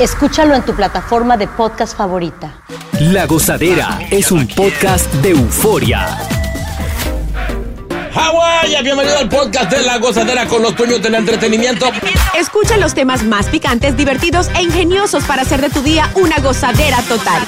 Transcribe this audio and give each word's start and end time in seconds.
Escúchalo 0.00 0.56
en 0.56 0.64
tu 0.64 0.74
plataforma 0.74 1.36
de 1.36 1.46
podcast 1.46 1.96
favorita. 1.96 2.64
La 2.98 3.26
Gozadera 3.26 4.00
es 4.10 4.32
un 4.32 4.48
podcast 4.48 5.12
de 5.14 5.30
euforia. 5.30 6.18
Hawái, 8.12 8.82
bienvenido 8.82 9.18
al 9.18 9.28
podcast 9.28 9.70
de 9.70 9.82
La 9.82 9.98
Gozadera 9.98 10.46
con 10.46 10.62
los 10.62 10.74
dueños 10.74 11.00
del 11.00 11.14
entretenimiento. 11.14 11.86
Escucha 12.36 12.76
los 12.76 12.92
temas 12.94 13.22
más 13.22 13.46
picantes, 13.46 13.96
divertidos 13.96 14.48
e 14.56 14.62
ingeniosos 14.62 15.22
para 15.24 15.42
hacer 15.42 15.60
de 15.60 15.70
tu 15.70 15.80
día 15.80 16.10
una 16.16 16.38
gozadera 16.38 17.00
total. 17.02 17.42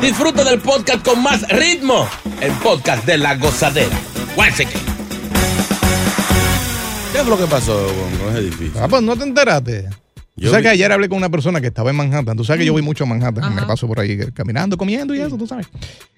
Disfruta 0.00 0.44
del 0.44 0.60
podcast 0.60 1.04
con 1.04 1.20
más 1.20 1.48
ritmo. 1.48 2.08
El 2.40 2.52
podcast 2.52 3.04
de 3.06 3.18
La 3.18 3.34
Gozadera. 3.34 3.96
¿Qué 7.12 7.20
es 7.20 7.26
lo 7.26 7.36
que 7.36 7.46
pasó 7.46 7.86
con 8.22 8.30
ese 8.30 8.38
edificio? 8.38 8.80
Ah, 8.80 8.86
pues 8.86 9.02
no 9.02 9.16
te 9.16 9.24
enteraste. 9.24 10.03
Tú 10.36 10.42
Yo 10.42 10.50
sabes 10.50 10.62
vi- 10.62 10.64
que 10.64 10.68
ayer 10.70 10.90
hablé 10.90 11.08
con 11.08 11.18
una 11.18 11.28
persona 11.28 11.60
que 11.60 11.68
estaba 11.68 11.90
en 11.90 11.96
Manhattan. 11.96 12.36
Tú 12.36 12.44
sabes 12.44 12.58
que 12.60 12.66
yo 12.66 12.72
voy 12.72 12.82
mucho 12.82 13.04
a 13.04 13.06
Manhattan. 13.06 13.54
Me 13.54 13.62
paso 13.62 13.86
por 13.86 14.00
ahí 14.00 14.18
caminando, 14.34 14.76
comiendo 14.76 15.14
y 15.14 15.20
eso, 15.20 15.36
tú 15.38 15.46
sabes. 15.46 15.68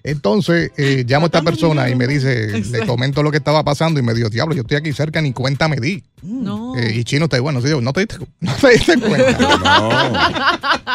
Entonces, 0.03 0.71
eh, 0.77 1.03
llamo 1.07 1.25
a 1.25 1.27
esta 1.27 1.41
persona 1.43 1.87
y 1.89 1.95
me 1.95 2.07
dice, 2.07 2.59
le 2.71 2.85
comento 2.87 3.21
lo 3.21 3.29
que 3.29 3.37
estaba 3.37 3.63
pasando 3.63 3.99
y 3.99 4.03
me 4.03 4.13
dijo, 4.15 4.29
diablo, 4.29 4.55
yo 4.55 4.61
estoy 4.61 4.77
aquí 4.77 4.91
cerca, 4.91 5.21
ni 5.21 5.33
cuenta 5.33 5.67
me 5.67 5.77
di. 5.77 6.03
No. 6.23 6.75
Eh, 6.77 6.93
y 6.95 7.03
chino 7.03 7.25
está 7.25 7.39
bueno, 7.39 7.61
sí, 7.61 7.69
yo, 7.69 7.79
no 7.79 7.93
te 7.93 8.01
diste, 8.07 8.17
no 8.39 8.53
te 8.55 8.69
diste 8.71 8.99
cuenta. 8.99 9.37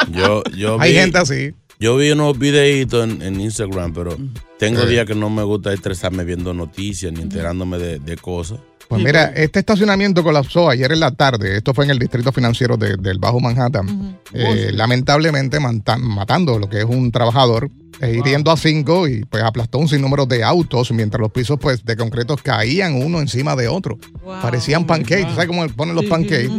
No. 0.08 0.18
Yo, 0.18 0.42
yo 0.56 0.80
Hay 0.80 0.94
gente 0.94 1.18
así. 1.18 1.54
Yo 1.78 1.96
vi 1.96 2.10
unos 2.12 2.38
videitos 2.38 3.04
en, 3.04 3.22
en 3.22 3.40
Instagram, 3.40 3.92
pero 3.92 4.16
tengo 4.58 4.84
días 4.86 5.04
que 5.06 5.14
no 5.14 5.30
me 5.30 5.42
gusta 5.42 5.72
estresarme 5.72 6.22
viendo 6.24 6.54
noticias 6.54 7.12
ni 7.12 7.22
enterándome 7.22 7.78
de, 7.78 7.98
de 7.98 8.16
cosas. 8.16 8.60
Pues 8.88 9.02
mira, 9.02 9.24
este 9.36 9.58
estacionamiento 9.60 10.22
colapsó 10.22 10.68
ayer 10.68 10.92
en 10.92 11.00
la 11.00 11.10
tarde. 11.12 11.56
Esto 11.56 11.72
fue 11.72 11.84
en 11.86 11.92
el 11.92 11.98
distrito 11.98 12.30
financiero 12.32 12.76
de- 12.76 12.96
del 12.96 13.18
Bajo 13.18 13.40
Manhattan. 13.40 14.18
Eh, 14.34 14.70
lamentablemente 14.72 15.58
matando 15.60 16.58
lo 16.58 16.68
que 16.68 16.78
es 16.78 16.84
un 16.84 17.10
trabajador, 17.10 17.70
e 18.00 18.14
hiriendo 18.16 18.50
a 18.50 18.56
cinco 18.56 19.06
y 19.06 19.24
pues 19.24 19.42
aplastó 19.44 19.78
un 19.78 19.88
sinnúmero 19.88 20.26
de 20.26 20.42
autos 20.42 20.90
mientras 20.92 21.20
los 21.20 21.30
pisos 21.30 21.58
pues 21.60 21.84
de 21.84 21.96
concreto 21.96 22.36
caían 22.42 22.94
uno 22.94 23.20
encima 23.20 23.54
de 23.54 23.68
otro. 23.68 23.96
Parecían 24.42 24.86
pancakes. 24.86 25.24
¿Tú 25.26 25.30
¿Sabes 25.34 25.46
cómo 25.46 25.66
ponen 25.68 25.94
los 25.94 26.06
pancakes? 26.06 26.50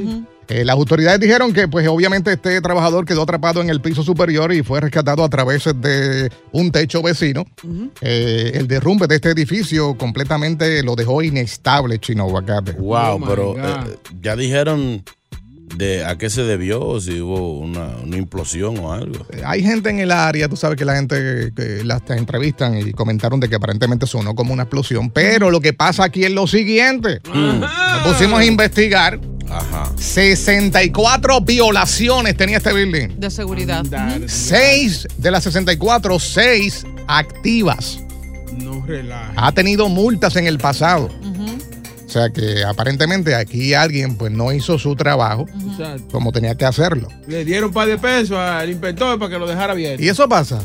Eh, 0.47 0.65
las 0.65 0.75
autoridades 0.75 1.19
dijeron 1.19 1.53
que 1.53 1.67
pues 1.67 1.87
obviamente 1.87 2.33
este 2.33 2.59
trabajador 2.61 3.05
quedó 3.05 3.23
atrapado 3.23 3.61
en 3.61 3.69
el 3.69 3.81
piso 3.81 4.03
superior 4.03 4.51
y 4.53 4.63
fue 4.63 4.81
rescatado 4.81 5.23
a 5.23 5.29
través 5.29 5.63
de 5.63 6.31
un 6.51 6.71
techo 6.71 7.01
vecino. 7.01 7.45
Eh, 8.01 8.51
el 8.55 8.67
derrumbe 8.67 9.07
de 9.07 9.15
este 9.15 9.31
edificio 9.31 9.97
completamente 9.97 10.83
lo 10.83 10.95
dejó 10.95 11.21
inestable, 11.21 11.99
Chino 11.99 12.23
Aguacate. 12.23 12.73
Wow, 12.73 13.19
my 13.19 13.27
pero 13.27 13.55
eh, 13.57 13.97
ya 14.21 14.35
dijeron 14.35 15.03
de 15.77 16.05
a 16.05 16.17
qué 16.17 16.29
se 16.29 16.43
debió, 16.43 16.99
si 17.01 17.19
hubo 17.19 17.57
una, 17.59 17.97
una 18.03 18.17
implosión 18.17 18.77
o 18.79 18.93
algo. 18.93 19.25
Hay 19.45 19.63
gente 19.63 19.89
en 19.89 19.99
el 19.99 20.11
área, 20.11 20.47
tú 20.47 20.55
sabes 20.55 20.77
que 20.77 20.85
la 20.85 20.95
gente 20.95 21.51
que 21.55 21.83
las 21.83 22.01
entrevistan 22.09 22.77
y 22.77 22.91
comentaron 22.91 23.39
de 23.39 23.49
que 23.49 23.55
aparentemente 23.55 24.07
sonó 24.07 24.35
como 24.35 24.53
una 24.53 24.63
explosión, 24.63 25.09
pero 25.09 25.51
lo 25.51 25.61
que 25.61 25.73
pasa 25.73 26.03
aquí 26.03 26.23
es 26.23 26.31
lo 26.31 26.47
siguiente. 26.47 27.21
Nos 27.33 28.07
pusimos 28.07 28.39
a 28.39 28.45
investigar. 28.45 29.19
Ajá. 29.49 29.91
64 29.97 31.41
violaciones 31.41 32.35
tenía 32.35 32.57
este 32.57 32.73
building. 32.73 33.19
De 33.19 33.29
seguridad. 33.29 33.83
Seis 34.27 35.07
de 35.17 35.31
las 35.31 35.43
64, 35.43 36.17
seis 36.19 36.85
activas. 37.07 37.99
No 38.57 38.83
relaja. 38.85 39.33
Ha 39.35 39.51
tenido 39.51 39.89
multas 39.89 40.35
en 40.35 40.47
el 40.47 40.57
pasado. 40.57 41.09
Sea 42.13 42.29
que 42.29 42.63
aparentemente 42.63 43.35
aquí 43.35 43.73
alguien 43.73 44.15
pues 44.15 44.31
no 44.31 44.51
hizo 44.53 44.77
su 44.77 44.95
trabajo 44.95 45.45
Exacto. 45.71 46.07
como 46.11 46.31
tenía 46.31 46.55
que 46.55 46.65
hacerlo. 46.65 47.07
Le 47.27 47.43
dieron 47.43 47.69
un 47.69 47.73
par 47.73 47.87
de 47.87 47.97
pesos 47.97 48.37
al 48.37 48.69
inspector 48.69 49.17
para 49.17 49.31
que 49.31 49.39
lo 49.39 49.47
dejara 49.47 49.73
bien. 49.73 50.01
Y 50.01 50.07
eso 50.07 50.29
pasa. 50.29 50.61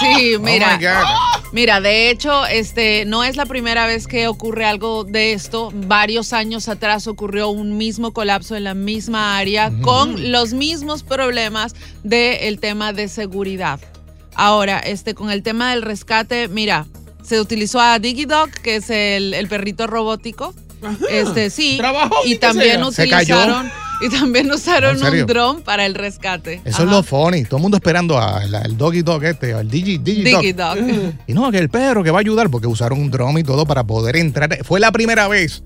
Sí, 0.00 0.36
mira. 0.40 0.74
Oh 0.74 0.78
my 0.78 0.84
God. 0.84 1.38
Mira, 1.52 1.80
de 1.80 2.10
hecho, 2.10 2.44
este 2.46 3.04
no 3.06 3.24
es 3.24 3.36
la 3.36 3.46
primera 3.46 3.86
vez 3.86 4.06
que 4.06 4.28
ocurre 4.28 4.64
algo 4.66 5.04
de 5.04 5.32
esto. 5.32 5.70
Varios 5.72 6.32
años 6.32 6.68
atrás 6.68 7.06
ocurrió 7.06 7.48
un 7.48 7.78
mismo 7.78 8.12
colapso 8.12 8.56
en 8.56 8.64
la 8.64 8.74
misma 8.74 9.38
área 9.38 9.72
con 9.80 10.30
los 10.32 10.52
mismos 10.52 11.04
problemas 11.04 11.74
del 12.02 12.58
tema 12.60 12.92
de 12.92 13.08
seguridad. 13.08 13.80
Ahora, 14.34 14.78
este, 14.80 15.14
con 15.14 15.30
el 15.30 15.42
tema 15.42 15.70
del 15.70 15.82
rescate, 15.82 16.48
mira, 16.48 16.86
se 17.22 17.40
utilizó 17.40 17.80
a 17.80 17.98
DigiDog, 17.98 18.50
que 18.50 18.76
es 18.76 18.90
el, 18.90 19.34
el 19.34 19.48
perrito 19.48 19.86
robótico. 19.86 20.54
Este, 21.10 21.50
sí. 21.50 21.76
Trabajó, 21.78 22.16
y 22.24 22.30
¿qué 22.30 22.38
también 22.38 22.82
utilizaron, 22.82 23.70
y 24.06 24.08
también 24.08 24.50
usaron 24.50 25.02
un 25.02 25.26
dron 25.26 25.62
para 25.62 25.86
el 25.86 25.94
rescate. 25.94 26.60
Eso 26.64 26.82
es 26.84 26.88
lo 26.88 27.02
funny. 27.02 27.44
Todo 27.44 27.56
el 27.56 27.62
mundo 27.62 27.76
esperando 27.76 28.18
al 28.18 28.54
al 28.54 28.76
doggy 28.76 29.02
dog 29.02 29.24
este, 29.24 29.52
al 29.52 29.68
digi, 29.68 29.98
digi 29.98 30.30
dog. 30.30 30.40
DigiDog. 30.76 30.78
Y 31.26 31.34
no, 31.34 31.50
que 31.50 31.58
el 31.58 31.68
perro 31.68 32.02
que 32.02 32.10
va 32.10 32.18
a 32.18 32.20
ayudar 32.20 32.48
porque 32.50 32.66
usaron 32.66 33.00
un 33.00 33.10
dron 33.10 33.38
y 33.38 33.42
todo 33.44 33.66
para 33.66 33.84
poder 33.84 34.16
entrar. 34.16 34.64
Fue 34.64 34.80
la 34.80 34.92
primera 34.92 35.28
vez 35.28 35.62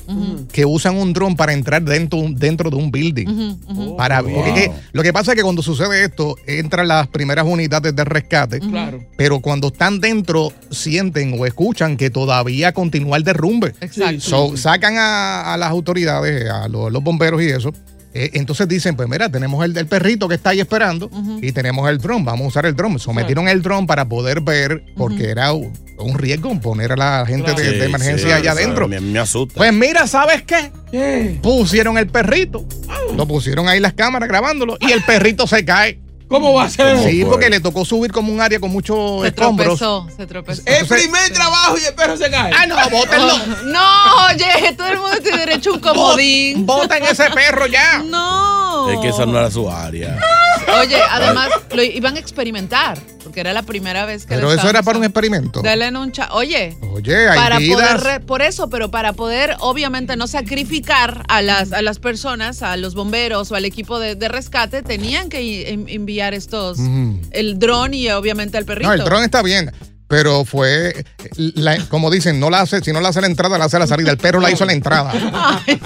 que 0.52 0.64
usan 0.64 0.96
un 0.96 1.12
dron 1.12 1.36
para 1.36 1.52
entrar 1.52 1.82
dentro, 1.82 2.20
dentro 2.30 2.70
de 2.70 2.76
un 2.76 2.90
building. 2.90 3.56
Para, 3.96 4.22
porque 4.22 4.70
lo 4.92 5.02
que 5.02 5.12
pasa 5.12 5.32
es 5.32 5.36
que 5.36 5.42
cuando 5.42 5.62
sucede 5.62 6.04
esto, 6.04 6.36
entran 6.46 6.88
las 6.88 7.06
primeras 7.08 7.44
unidades 7.46 7.94
de 7.94 8.04
rescate, 8.04 8.60
Claro. 8.60 9.04
pero 9.16 9.40
cuando 9.40 9.68
están 9.68 10.00
dentro 10.00 10.52
sienten 10.70 11.36
o 11.38 11.46
escuchan 11.46 11.96
que 11.96 12.10
todavía 12.10 12.72
continúa 12.72 13.16
el 13.16 13.24
derrumbe. 13.24 13.74
Exacto. 13.80 14.20
So, 14.20 14.56
sacan 14.56 14.96
a, 14.98 15.52
a 15.52 15.56
las 15.56 15.70
autoridades, 15.70 16.48
a 16.50 16.68
los, 16.68 16.90
los 16.92 17.02
bomberos 17.02 17.42
y 17.42 17.46
eso. 17.46 17.72
Eh, 18.14 18.30
entonces 18.34 18.68
dicen, 18.68 18.94
pues 18.96 19.08
mira, 19.08 19.30
tenemos 19.30 19.64
el, 19.64 19.76
el 19.76 19.86
perrito 19.86 20.28
que 20.28 20.34
está 20.34 20.50
ahí 20.50 20.60
esperando 20.60 21.10
y 21.40 21.52
tenemos 21.52 21.88
el 21.88 21.98
dron, 21.98 22.24
vamos 22.24 22.44
a 22.44 22.48
usar 22.48 22.66
el 22.66 22.76
dron. 22.76 22.98
Sometieron 22.98 23.48
el 23.48 23.62
dron 23.62 23.86
para 23.86 24.06
poder 24.08 24.40
ver, 24.40 24.82
porque 24.96 25.30
era 25.30 25.52
un, 25.52 25.72
un 25.98 26.18
riesgo 26.18 26.58
poner 26.60 26.92
a 26.92 26.96
la 26.96 27.24
gente 27.26 27.52
de, 27.54 27.64
Sí, 27.72 27.78
de 27.78 27.84
emergencia 27.86 28.26
sí, 28.28 28.32
allá 28.32 28.52
adentro. 28.52 28.86
Me, 28.88 29.00
me 29.00 29.18
asusta. 29.18 29.54
Pues 29.56 29.72
mira, 29.72 30.06
¿sabes 30.06 30.42
qué? 30.42 30.70
¿Qué? 30.90 31.38
Pusieron 31.42 31.96
el 31.96 32.08
perrito, 32.08 32.66
lo 33.16 33.26
pusieron 33.26 33.68
ahí 33.68 33.80
las 33.80 33.94
cámaras 33.94 34.28
grabándolo 34.28 34.76
y 34.80 34.92
el 34.92 35.02
perrito 35.04 35.46
se 35.46 35.64
cae. 35.64 35.98
¿Cómo 36.32 36.54
va 36.54 36.64
a 36.64 36.70
ser? 36.70 36.96
¿Cómo 36.96 37.08
Sí, 37.08 37.24
porque 37.26 37.50
le 37.50 37.60
tocó 37.60 37.84
subir 37.84 38.10
como 38.10 38.32
un 38.32 38.40
área 38.40 38.58
con 38.58 38.70
muchos 38.70 39.20
Se 39.22 39.28
escombros. 39.28 39.78
tropezó, 39.78 40.08
se 40.16 40.26
tropezó. 40.26 40.62
El 40.64 40.86
primer 40.86 41.30
trabajo 41.32 41.76
y 41.78 41.84
el 41.84 41.94
perro 41.94 42.16
se 42.16 42.30
cae. 42.30 42.52
Ah, 42.56 42.66
no, 42.66 42.76
bótenlo. 42.90 43.36
No, 43.66 44.26
oye, 44.30 44.72
todo 44.76 44.86
el 44.88 44.98
mundo 44.98 45.16
tiene 45.22 45.38
derecho 45.38 45.70
a 45.70 45.74
un 45.74 45.80
comodín. 45.80 46.64
Boten 46.64 47.02
ese 47.04 47.30
perro 47.30 47.66
ya. 47.66 47.98
No. 47.98 48.88
Es 48.90 48.98
que 49.00 49.08
esa 49.10 49.26
no 49.26 49.38
era 49.38 49.50
su 49.50 49.70
área. 49.70 50.18
Oye, 50.80 50.96
además 51.10 51.48
lo 51.74 51.82
iban 51.82 52.16
a 52.16 52.18
experimentar, 52.20 52.98
porque 53.22 53.40
era 53.40 53.52
la 53.52 53.62
primera 53.62 54.04
vez 54.06 54.26
que 54.26 54.34
Pero 54.34 54.52
eso 54.52 54.68
era 54.68 54.82
para 54.82 54.98
un 54.98 55.04
experimento. 55.04 55.62
Dale 55.62 55.86
en 55.86 55.96
un 55.96 56.12
cha- 56.12 56.30
Oye, 56.32 56.76
Oye, 56.92 57.28
hay 57.28 57.38
para 57.38 57.56
poder 57.58 58.00
re- 58.00 58.20
por 58.20 58.42
eso, 58.42 58.68
pero 58.70 58.90
para 58.90 59.12
poder 59.12 59.56
obviamente 59.60 60.16
no 60.16 60.26
sacrificar 60.26 61.24
a 61.28 61.42
las 61.42 61.72
a 61.72 61.82
las 61.82 61.98
personas, 61.98 62.62
a 62.62 62.76
los 62.76 62.94
bomberos 62.94 63.50
o 63.50 63.54
al 63.56 63.64
equipo 63.64 63.98
de, 63.98 64.14
de 64.14 64.28
rescate, 64.28 64.82
tenían 64.82 65.28
que 65.28 65.70
enviar 65.88 66.34
estos 66.34 66.78
el 67.30 67.58
dron 67.58 67.94
y 67.94 68.08
obviamente 68.10 68.58
el 68.58 68.64
perrito. 68.64 68.88
No, 68.88 68.94
el 68.94 69.04
dron 69.04 69.22
está 69.24 69.42
bien. 69.42 69.70
Pero 70.08 70.44
fue, 70.44 71.06
la- 71.36 71.78
como 71.88 72.10
dicen, 72.10 72.38
no 72.38 72.50
la 72.50 72.60
hace, 72.60 72.82
si 72.82 72.92
no 72.92 73.00
la 73.00 73.08
hace 73.08 73.22
la 73.22 73.28
entrada, 73.28 73.56
la 73.56 73.64
hace 73.64 73.78
la 73.78 73.86
salida. 73.86 74.10
El 74.10 74.18
perro 74.18 74.40
la 74.40 74.50
hizo 74.50 74.66
la 74.66 74.74
entrada. 74.74 75.10
Ay, 75.66 75.80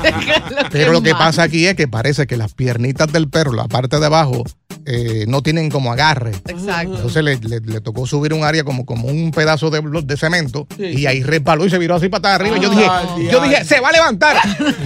Pero 0.72 0.90
lo 0.90 1.00
que 1.00 1.12
pasa 1.12 1.44
aquí 1.44 1.64
es 1.66 1.76
que 1.76 1.86
parece 1.86 2.26
que 2.26 2.36
las 2.36 2.52
piernitas 2.52 3.12
del 3.12 3.28
perro, 3.28 3.52
la 3.52 3.68
parte 3.68 4.00
de 4.00 4.06
abajo, 4.06 4.42
eh, 4.86 5.24
no 5.28 5.42
tienen 5.42 5.68
como 5.70 5.92
agarre. 5.92 6.30
Exacto. 6.46 6.94
Entonces 6.96 7.22
le, 7.24 7.36
le- 7.38 7.60
le 7.60 7.80
tocó 7.80 8.06
subir 8.06 8.32
un 8.32 8.44
área 8.44 8.62
como, 8.64 8.86
como 8.86 9.08
un 9.08 9.30
pedazo 9.32 9.68
de, 9.70 9.80
de 10.04 10.16
cemento 10.16 10.66
Sí. 10.76 10.84
y 10.84 11.06
ahí 11.06 11.22
resbaló 11.22 11.66
y 11.66 11.70
se 11.70 11.78
viró 11.78 11.96
así 11.96 12.08
para 12.08 12.34
arriba. 12.36 12.56
Y 12.56 12.60
yo 12.60 12.70
Ay, 12.70 12.76
dije, 13.16 13.32
yo 13.32 13.40
dije, 13.40 13.64
se 13.64 13.80
va 13.80 13.88
a 13.88 13.92
levantar. 13.92 14.36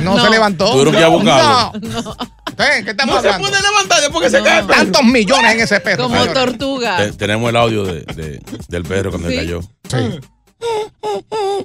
No, 0.03 0.17
No. 0.17 0.25
se 0.25 0.31
levantó. 0.31 0.71
Tuvieron 0.73 0.93
que 0.95 0.99
ir 1.01 1.05
a 1.05 1.09
buscarlo. 1.09 1.73
No. 1.81 2.17
¿Usted, 2.51 2.85
¿Qué 2.85 2.91
estamos 2.91 3.15
No 3.17 3.21
se 3.23 3.29
hablando? 3.29 3.49
puede 3.49 3.63
levantar 3.63 4.01
después 4.01 4.25
que 4.25 4.31
se 4.39 4.43
cae 4.43 4.61
el 4.61 4.67
perro. 4.67 4.79
Tantos 4.81 5.05
millones 5.05 5.53
en 5.55 5.61
ese 5.61 5.81
perro. 5.81 6.03
Como 6.05 6.27
tortuga. 6.27 6.97
Te- 6.99 7.13
tenemos 7.13 7.49
el 7.51 7.57
audio 7.57 7.85
de, 7.85 8.01
de- 8.15 8.41
del 8.69 8.83
perro 8.85 9.11
cuando 9.11 9.29
Sí. 9.29 9.37
cayó. 9.37 9.61
Sí. 9.63 10.21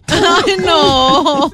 Ay, 0.08 0.56
no. 0.64 1.50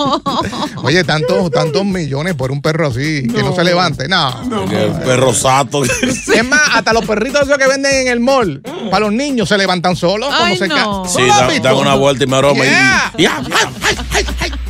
Oye, 0.84 1.04
tantos, 1.04 1.52
tantos 1.52 1.84
millones 1.86 2.36
por 2.36 2.52
un 2.52 2.62
perro 2.62 2.88
así, 2.88 3.28
que 3.28 3.44
no 3.44 3.56
se 3.56 3.64
levante. 3.64 4.08
No. 4.08 4.66
Que 4.70 4.86
el 4.86 4.92
perro 4.94 5.34
sato. 5.34 5.84
Es 6.32 6.46
más, 6.46 6.62
hasta 6.74 6.94
los 6.94 7.06
perritos 7.06 7.42
esos 7.44 7.58
que 7.58 7.68
venden 7.68 7.94
en 7.94 8.08
el 8.08 8.20
mall, 8.20 8.62
para 8.90 9.02
los 9.06 9.14
niños 9.14 9.50
se 9.50 9.58
levantan 9.58 9.96
solos. 9.96 10.30
como 10.34 10.46
Ay, 10.46 10.58
se 10.58 10.68
no. 10.68 11.04
¿Tú 11.04 11.10
Sí, 11.20 11.26
dan, 11.28 11.62
dan 11.62 11.76
una 11.76 11.96
vuelta 11.96 12.24
y 12.24 12.28
me 12.28 12.38
aroma. 12.38 12.66
y- 12.66 12.70
Yeah. 12.70 13.12
y-. 13.18 13.28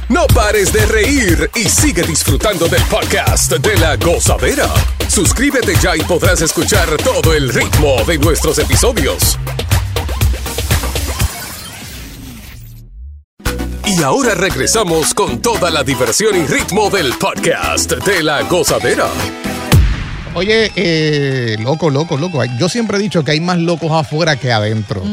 No 0.10 0.28
pares 0.28 0.74
de 0.74 0.86
reír 0.88 1.50
y 1.56 1.70
sigue 1.70 2.04
disfrutando 2.04 2.68
del 2.68 2.82
podcast 2.84 3.52
de 3.54 3.78
la 3.78 3.96
gozadera. 3.96 4.68
Suscríbete 5.08 5.74
ya 5.82 5.96
y 5.96 6.02
podrás 6.02 6.42
escuchar 6.42 6.90
todo 7.04 7.34
el 7.34 7.48
ritmo 7.54 8.04
de 8.06 8.18
nuestros 8.18 8.58
episodios. 8.60 9.38
Y 14.01 14.03
ahora 14.03 14.33
regresamos 14.33 15.13
con 15.13 15.44
toda 15.44 15.69
la 15.69 15.83
diversión 15.83 16.36
y 16.36 16.48
ritmo 16.48 16.89
del 16.89 17.13
podcast 17.19 17.92
de 17.92 18.24
la 18.24 18.42
gozadera. 18.42 19.06
Oye, 20.33 20.71
eh, 20.75 21.56
loco, 21.59 21.92
loco, 21.92 22.18
loco. 22.18 22.44
Yo 22.57 22.68
siempre 22.68 22.98
he 22.98 23.00
dicho 23.00 23.24
que 23.24 23.30
hay 23.30 23.39
más 23.39 23.59
locos 23.59 23.92
afuera 23.92 24.38
que 24.38 24.51
adentro. 24.51 25.03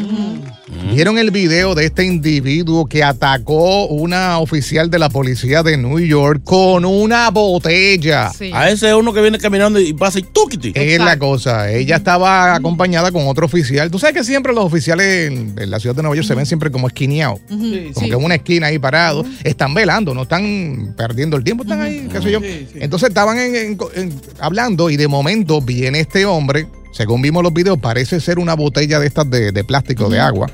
¿Vieron 0.99 1.17
el 1.17 1.31
video 1.31 1.77
de 1.77 1.85
este 1.87 2.05
individuo 2.05 2.87
que 2.87 3.05
atacó 3.05 3.87
una 3.87 4.41
oficial 4.41 4.91
de 4.91 4.99
la 4.99 5.09
policía 5.09 5.63
de 5.63 5.77
New 5.77 6.01
York 6.01 6.41
con 6.43 6.85
una 6.85 7.31
botella? 7.31 8.33
Sí. 8.37 8.51
A 8.53 8.69
ese 8.69 8.89
es 8.89 8.95
uno 8.97 9.13
que 9.13 9.21
viene 9.21 9.39
caminando 9.39 9.79
y 9.79 9.93
pasa 9.93 10.19
y 10.19 10.23
tuquiti. 10.23 10.73
Es 10.75 10.99
la 10.99 11.17
cosa. 11.17 11.71
Ella 11.71 11.95
estaba 11.95 12.53
acompañada 12.57 13.13
con 13.13 13.29
otro 13.29 13.47
oficial. 13.47 13.93
Tú 13.93 14.01
sabes 14.01 14.17
que 14.17 14.25
siempre 14.25 14.53
los 14.53 14.65
oficiales 14.65 15.31
en, 15.31 15.55
en 15.57 15.71
la 15.71 15.79
ciudad 15.79 15.95
de 15.95 16.03
Nueva 16.03 16.17
York 16.17 16.27
se 16.27 16.35
ven 16.35 16.47
siempre 16.47 16.73
como 16.73 16.89
esquineados. 16.89 17.39
Sí, 17.49 17.91
Como 17.95 18.05
sí. 18.05 18.11
que 18.11 18.17
en 18.17 18.25
una 18.25 18.35
esquina 18.35 18.67
ahí 18.67 18.81
parados. 18.81 19.25
Están 19.45 19.75
velando, 19.75 20.15
no 20.15 20.23
están 20.23 20.95
perdiendo 20.97 21.37
el 21.37 21.45
tiempo, 21.45 21.63
están 21.63 21.81
ahí, 21.81 22.09
qué 22.11 22.21
sé 22.21 22.33
yo. 22.33 22.41
Sí, 22.41 22.67
sí. 22.73 22.79
Entonces 22.81 23.11
estaban 23.11 23.39
en- 23.39 23.55
en- 23.55 23.79
en- 23.95 24.21
hablando 24.41 24.91
y 24.91 24.97
de 24.97 25.07
momento 25.07 25.63
viene 25.63 26.01
este 26.01 26.27
hombre, 26.27 26.67
según 26.93 27.23
vimos 27.23 27.45
los 27.45 27.55
videos, 27.55 27.79
parece 27.79 28.19
ser 28.19 28.41
una 28.41 28.55
botella 28.55 28.99
de 28.99 29.07
estas 29.07 29.31
de, 29.31 29.53
de 29.53 29.63
plástico, 29.63 30.09
de 30.11 30.19
agua. 30.19 30.51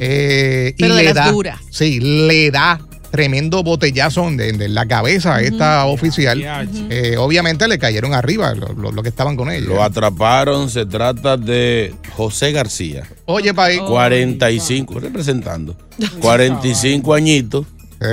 Eh, 0.00 0.74
Pero 0.78 0.94
y 0.94 0.96
de 0.96 1.02
le 1.02 1.04
las 1.08 1.14
da, 1.14 1.30
duras. 1.32 1.60
Sí, 1.70 2.00
le 2.00 2.50
da 2.50 2.80
tremendo 3.10 3.62
botellazo 3.62 4.26
en, 4.28 4.40
en- 4.40 4.62
en 4.62 4.74
la 4.74 4.86
cabeza 4.86 5.34
a 5.36 5.42
esta 5.42 5.84
oficial. 5.84 6.42
Eh, 6.90 7.16
obviamente 7.18 7.68
le 7.68 7.78
cayeron 7.78 8.14
arriba 8.14 8.54
los 8.54 8.74
lo, 8.76 8.90
lo 8.90 9.02
que 9.02 9.10
estaban 9.10 9.36
con 9.36 9.50
ella. 9.50 9.66
Lo 9.66 9.82
atraparon, 9.82 10.70
se 10.70 10.86
trata 10.86 11.36
de 11.36 11.94
José 12.16 12.52
García, 12.52 13.02
Oye, 13.26 13.52
país. 13.52 13.80
Oh. 13.82 13.88
45, 13.88 14.98
representando, 14.98 15.76
45 16.20 17.12
añitos. 17.14 17.66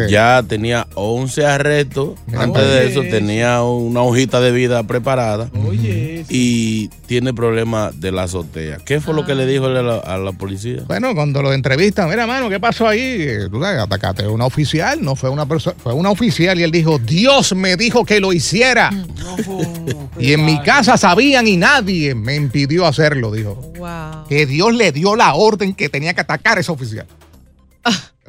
Ya 0.10 0.44
tenía 0.48 0.88
11 0.96 1.46
arrestos. 1.46 2.20
Antes 2.36 2.64
de 2.64 2.80
oye, 2.80 2.88
eso 2.92 3.02
eso. 3.02 3.12
tenía 3.12 3.62
una 3.64 4.02
hojita 4.02 4.40
de 4.42 4.52
vida 4.52 4.84
preparada. 4.84 5.50
Oye. 5.68 6.26
Y 6.30 6.90
tiene 7.08 7.34
problemas 7.34 8.00
de 8.00 8.12
la 8.12 8.24
azotea. 8.24 8.78
¿Qué 8.86 9.02
fue 9.02 9.14
lo 9.14 9.26
que 9.26 9.36
le 9.36 9.46
dijo 9.46 9.66
a 9.66 9.70
la, 9.70 9.98
a 9.98 10.18
la 10.18 10.32
policía? 10.32 10.84
Bueno, 10.88 11.16
cuando 11.16 11.42
lo 11.42 11.54
entrevistan, 11.54 12.10
mira, 12.10 12.28
mano, 12.28 12.50
¿qué 12.50 12.60
pasó 12.60 12.88
ahí? 12.88 13.00
Eh, 13.02 13.48
Tú 13.50 13.62
sabes, 13.62 13.80
atacaste 13.82 14.24
a 14.26 14.30
una 14.30 14.46
oficial, 14.46 15.04
no 15.04 15.16
fue 15.16 15.30
una 15.30 15.46
persona, 15.46 15.76
fue 15.82 15.94
una 15.94 16.10
oficial 16.10 16.60
y 16.60 16.64
él 16.64 16.72
dijo, 16.72 17.00
Dios 17.00 17.56
me 17.56 17.76
dijo 17.76 18.06
que 18.06 18.20
lo 18.20 18.34
hiciera. 18.34 18.90
y 20.20 20.34
en 20.34 20.46
mi 20.46 20.62
casa 20.62 20.98
sabían 20.98 21.48
y 21.48 21.58
nadie 21.58 22.16
me 22.16 22.36
impidió 22.36 22.86
hacerlo, 22.86 23.32
dijo. 23.32 23.56
Wow. 23.78 24.28
Que 24.28 24.46
Dios 24.46 24.74
le 24.74 24.92
dio 24.92 25.16
la 25.16 25.34
orden 25.34 25.74
que 25.74 25.90
tenía 25.90 26.14
que 26.14 26.22
atacar 26.22 26.58
a 26.58 26.62
esa 26.62 26.72
oficial. 26.72 27.08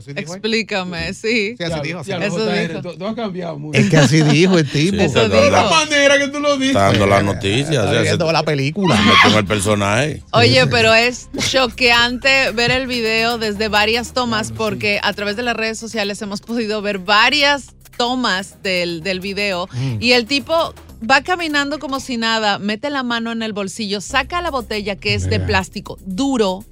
Así. 0.00 0.10
Explícame, 0.16 1.14
sí. 1.14 1.54
Sí, 1.56 1.64
así 1.64 1.80
dijo. 1.82 2.00
así 2.00 2.10
Ya, 2.10 2.18
dijo. 2.18 2.36
Eso 2.36 2.46
JR, 2.46 2.68
dijo. 2.68 2.82
tú, 2.82 2.98
tú 2.98 3.06
has 3.06 3.14
cambiado 3.14 3.58
mucho. 3.58 3.78
Es 3.78 3.88
que 3.90 3.96
así 3.96 4.22
dijo 4.22 4.58
el 4.58 4.68
tipo. 4.70 4.96
Sí, 4.98 5.04
Eso 5.04 5.28
dijo. 5.28 5.50
La 5.50 5.70
manera 5.70 6.18
que 6.18 6.28
tú 6.28 6.40
lo 6.40 6.54
dices. 6.56 6.68
Está 6.76 6.84
dando 6.86 7.06
la 7.06 7.22
noticia. 7.22 7.80
o 7.80 7.84
Está 7.84 7.90
sea, 7.90 7.98
se 7.98 8.02
viendo 8.02 8.32
la 8.32 8.42
película. 8.42 8.98
en 9.26 9.34
el 9.34 9.44
personaje. 9.44 10.22
Oye, 10.32 10.66
pero 10.66 10.94
es 10.94 11.28
choqueante 11.48 12.50
ver 12.52 12.70
el 12.70 12.86
video 12.86 13.38
desde 13.38 13.68
varias 13.68 14.12
tomas 14.12 14.52
porque 14.52 15.00
a 15.02 15.12
través 15.12 15.36
de 15.36 15.42
las 15.42 15.56
redes 15.56 15.78
sociales 15.78 16.20
hemos 16.22 16.40
podido 16.40 16.82
ver 16.82 16.98
varias 16.98 17.66
tomas 17.96 18.62
del, 18.62 19.02
del 19.02 19.20
video 19.20 19.68
y 20.00 20.12
el 20.12 20.26
tipo 20.26 20.74
va 21.08 21.22
caminando 21.22 21.78
como 21.78 22.00
si 22.00 22.16
nada, 22.16 22.58
mete 22.58 22.90
la 22.90 23.02
mano 23.02 23.32
en 23.32 23.42
el 23.42 23.52
bolsillo, 23.52 24.00
saca 24.00 24.42
la 24.42 24.50
botella 24.50 24.96
que 24.96 25.14
es 25.14 25.28
de 25.28 25.40
plástico 25.40 25.98
duro, 26.04 26.64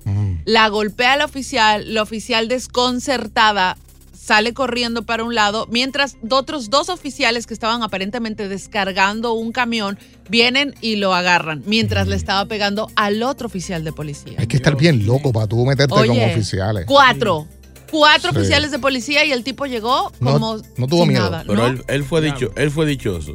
la 0.44 0.68
golpea 0.68 1.14
al 1.14 1.22
oficial, 1.22 1.92
la 1.94 2.02
oficial 2.02 2.48
desconcertada 2.48 3.76
sale 4.12 4.52
corriendo 4.52 5.04
para 5.04 5.24
un 5.24 5.34
lado, 5.34 5.66
mientras 5.70 6.18
otros 6.28 6.68
dos 6.68 6.90
oficiales 6.90 7.46
que 7.46 7.54
estaban 7.54 7.82
aparentemente 7.82 8.46
descargando 8.48 9.32
un 9.32 9.52
camión 9.52 9.98
vienen 10.28 10.74
y 10.82 10.96
lo 10.96 11.14
agarran, 11.14 11.62
mientras 11.64 12.08
le 12.08 12.16
estaba 12.16 12.44
pegando 12.44 12.90
al 12.94 13.22
otro 13.22 13.46
oficial 13.46 13.84
de 13.84 13.92
policía. 13.92 14.34
Hay 14.38 14.46
que 14.46 14.56
estar 14.58 14.76
bien 14.76 15.06
loco 15.06 15.32
para 15.32 15.46
tú 15.46 15.64
meterte 15.64 15.94
como 15.94 16.02
Oye, 16.12 16.32
oficiales. 16.34 16.84
Cuatro. 16.86 17.46
Cuatro 17.90 18.32
Sí. 18.32 18.36
oficiales 18.36 18.70
de 18.70 18.78
policía 18.78 19.24
y 19.24 19.32
el 19.32 19.42
tipo 19.42 19.64
llegó 19.64 20.12
No- 20.20 20.32
como 20.34 20.56
no 20.76 20.86
tuvo 20.86 21.04
sin 21.04 21.08
miedo. 21.08 21.30
nada, 21.30 21.44
Pero 21.46 21.62
¿no? 21.62 21.66
él, 21.68 21.82
él 21.88 22.04
fue 22.04 22.20
dicho, 22.20 22.50
él 22.56 22.70
fue 22.70 22.84
dichoso. 22.84 23.34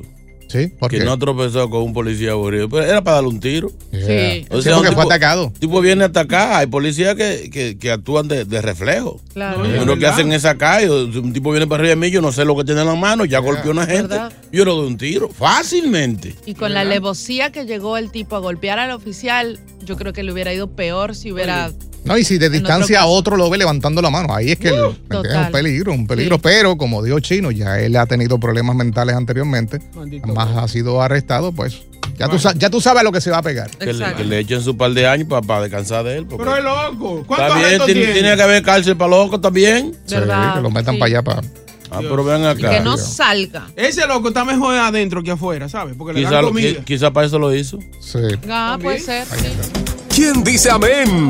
Sí, 0.54 0.72
porque 0.80 1.00
Que 1.00 1.04
no 1.04 1.18
tropezó 1.20 1.70
con 1.70 1.82
un 1.84 1.94
policía 1.94 2.32
aburrido. 2.32 2.70
Pero 2.70 2.84
era 2.86 3.04
para 3.04 3.16
darle 3.16 3.30
un 3.30 3.40
tiro. 3.40 3.70
Sí. 3.92 4.00
Sí, 4.06 4.46
O 4.52 4.62
sea, 4.62 4.76
porque 4.76 4.90
un 4.90 4.96
fue 4.96 5.04
atacado. 5.06 5.52
tipo 5.60 5.82
viene 5.82 6.04
a 6.04 6.08
atacar. 6.08 6.54
Hay 6.54 6.68
policías 6.68 7.16
que, 7.16 7.50
que, 7.52 7.78
que 7.78 7.92
actúan 7.92 8.28
de, 8.28 8.46
de 8.46 8.62
reflejo. 8.62 9.20
Claro. 9.34 9.62
Oye, 9.64 9.80
Uno 9.80 9.98
que 9.98 10.06
hacen 10.06 10.32
esa 10.32 10.56
calle, 10.58 10.90
un 10.92 11.34
tipo 11.34 11.52
viene 11.52 11.66
para 11.68 11.82
arriba 11.82 11.90
de 11.96 11.96
mí, 11.96 12.12
yo 12.12 12.22
no 12.22 12.32
sé 12.32 12.46
lo 12.46 12.56
que 12.56 12.64
tiene 12.64 12.82
en 12.82 12.88
la 12.88 12.96
mano, 12.96 13.26
ya 13.26 13.40
golpeó 13.40 13.72
a 13.72 13.74
una 13.74 13.86
gente, 13.88 14.10
¿Verdad? 14.10 14.32
yo 14.52 14.64
le 14.64 14.72
doy 14.72 14.86
un 14.88 14.98
tiro, 14.98 15.30
fácilmente. 15.30 16.36
Y 16.46 16.54
con 16.54 16.74
la 16.74 16.82
alevosía 16.82 17.52
que 17.52 17.66
llegó 17.66 17.98
el 17.98 18.12
tipo 18.12 18.36
a 18.36 18.40
golpear 18.40 18.78
al 18.80 18.92
oficial, 18.92 19.60
yo 19.86 19.96
creo 19.98 20.14
que 20.14 20.24
le 20.24 20.32
hubiera 20.32 20.54
ido 20.54 20.68
peor 20.70 21.16
si 21.16 21.32
hubiera... 21.32 21.72
No, 22.06 22.18
y 22.18 22.26
si 22.26 22.38
de 22.38 22.48
otro 22.48 22.60
distancia 22.60 23.00
a 23.00 23.02
caso. 23.04 23.12
otro 23.14 23.38
lo 23.38 23.50
ve 23.50 23.58
levantando 23.58 24.02
la 24.02 24.10
mano, 24.10 24.36
ahí 24.36 24.52
es 24.52 24.60
que 24.60 24.68
el- 24.70 24.76
¿me 24.76 24.88
entiendes? 25.18 25.32
es 25.32 25.38
un 25.46 25.52
peligro, 25.54 25.94
un 25.94 26.06
peligro. 26.08 26.36
Sí. 26.36 26.42
Pero 26.44 26.76
como 26.78 27.02
dijo 27.02 27.20
Chino, 27.22 27.50
ya 27.52 27.80
él 27.80 27.96
ha 27.96 28.06
tenido 28.06 28.40
problemas 28.42 28.76
mentales 28.76 29.16
anteriormente, 29.16 29.80
Maldito 29.96 30.28
más 30.34 30.50
Dios. 30.50 30.64
ha 30.64 30.68
sido 30.68 31.02
arrestado, 31.02 31.54
pues 31.54 31.84
ya, 32.20 32.28
tú, 32.28 32.38
ya 32.58 32.70
tú 32.70 32.82
sabes 32.82 33.00
a 33.00 33.04
lo 33.04 33.14
que 33.14 33.22
se 33.22 33.32
va 33.32 33.38
a 33.38 33.42
pegar. 33.42 33.70
Que 33.78 33.94
le, 33.94 34.14
que 34.16 34.24
le 34.26 34.40
echen 34.40 34.62
su 34.62 34.76
par 34.76 34.92
de 34.92 35.08
años 35.08 35.30
para, 35.30 35.62
descansar 35.62 36.04
de 36.04 36.18
él. 36.18 36.28
Pero 36.30 36.58
es 36.58 36.64
loco. 36.64 37.24
¿Cuántos 37.26 37.56
Está 37.58 37.70
bien, 37.70 37.82
tiene, 37.86 38.02
tiene? 38.02 38.14
tiene 38.20 38.36
que 38.36 38.42
haber 38.42 38.64
cárcel 38.64 38.98
para 38.98 39.10
locos 39.12 39.40
también. 39.40 39.96
Sí, 40.06 40.16
que 40.16 40.62
lo 40.62 40.70
metan 40.72 40.96
Sí. 40.96 41.00
para 41.00 41.06
allá 41.10 41.22
para. 41.24 41.42
Ah, 41.94 42.00
pero 42.02 42.32
acá. 42.48 42.70
que 42.70 42.80
no 42.80 42.98
salga. 42.98 43.68
Ese 43.76 44.06
loco 44.08 44.30
está 44.30 44.44
mejor 44.46 44.76
adentro 44.76 45.22
que 45.24 45.32
afuera, 45.32 45.70
¿sabes? 45.70 45.96
Porque 45.98 46.14
le 46.14 46.20
Quizá, 46.22 46.32
dan 46.32 46.42
lo- 46.44 46.48
comida. 46.50 46.70
qui- 46.70 46.84
quizá 46.84 47.12
para 47.12 47.28
eso 47.28 47.38
lo 47.40 47.54
hizo. 47.54 47.80
Sí. 48.00 48.20
Ah, 48.50 48.78
puede 48.82 49.00
ser. 49.00 49.26
sí. 49.26 49.48
¿Quién 50.14 50.44
dice 50.44 50.70
amén? 50.70 51.28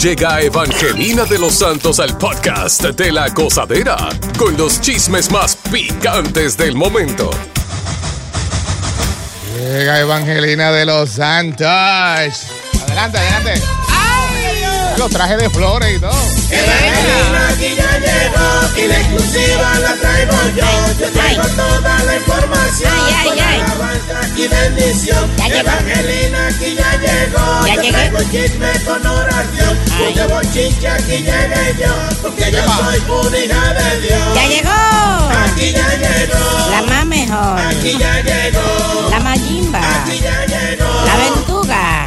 Llega 0.00 0.40
Evangelina 0.42 1.24
de 1.24 1.38
los 1.38 1.54
Santos 1.54 1.98
al 2.00 2.16
podcast 2.18 2.82
de 2.84 3.10
la 3.12 3.28
gozadera 3.30 3.96
con 4.38 4.56
los 4.56 4.80
chismes 4.80 5.30
más 5.30 5.56
picantes 5.72 6.56
del 6.56 6.74
momento. 6.76 7.30
Llega 9.58 10.00
Evangelina 10.00 10.70
de 10.70 10.84
los 10.84 11.10
Santos. 11.10 11.66
Adelante, 11.66 13.18
adelante. 13.18 13.85
Los 14.98 15.10
trajes 15.10 15.36
de 15.38 15.50
flores 15.50 15.96
y 15.96 16.00
todo. 16.00 16.10
Evangelina 16.50 17.48
aquí 17.50 17.76
ya 17.76 17.98
llegó 17.98 18.78
y 18.78 18.88
la 18.88 19.00
exclusiva 19.00 19.78
la 19.80 19.94
traigo 19.94 20.32
yo. 20.56 20.64
Yo 20.98 21.12
traigo 21.12 21.42
toda 21.42 22.02
la 22.04 22.16
información 22.16 22.92
con 23.24 23.38
alabanza 23.38 24.20
y 24.36 24.48
bendición. 24.48 25.30
Evangelina 25.44 26.46
aquí 26.48 26.76
ya 26.76 26.92
llegó. 26.96 27.66
yo 27.66 27.90
traigo 27.90 28.18
chisme 28.30 28.72
con 28.86 29.06
oración. 29.06 29.78
Porque 29.98 30.26
bochinche 30.32 30.88
aquí 30.88 31.16
llegué 31.18 31.76
yo. 31.78 31.92
Porque 32.22 32.50
yo 32.52 32.62
soy 32.64 33.02
una 33.08 33.38
hija 33.38 33.74
de 33.74 34.00
Dios. 34.00 34.34
Ya 34.34 34.46
llegó. 34.46 34.96
Aquí 35.44 35.72
ya 35.72 35.88
llegó. 35.96 36.70
La 36.70 36.82
más 36.82 37.06
mejor. 37.06 37.60
Aquí 37.60 37.98
ya 37.98 38.20
llegó. 38.22 39.10
La 39.10 39.20
mayimba. 39.20 39.80
Aquí 39.80 40.20
ya 40.20 40.46
llegó. 40.46 41.04
La 41.04 41.16
ventuga. 41.16 42.06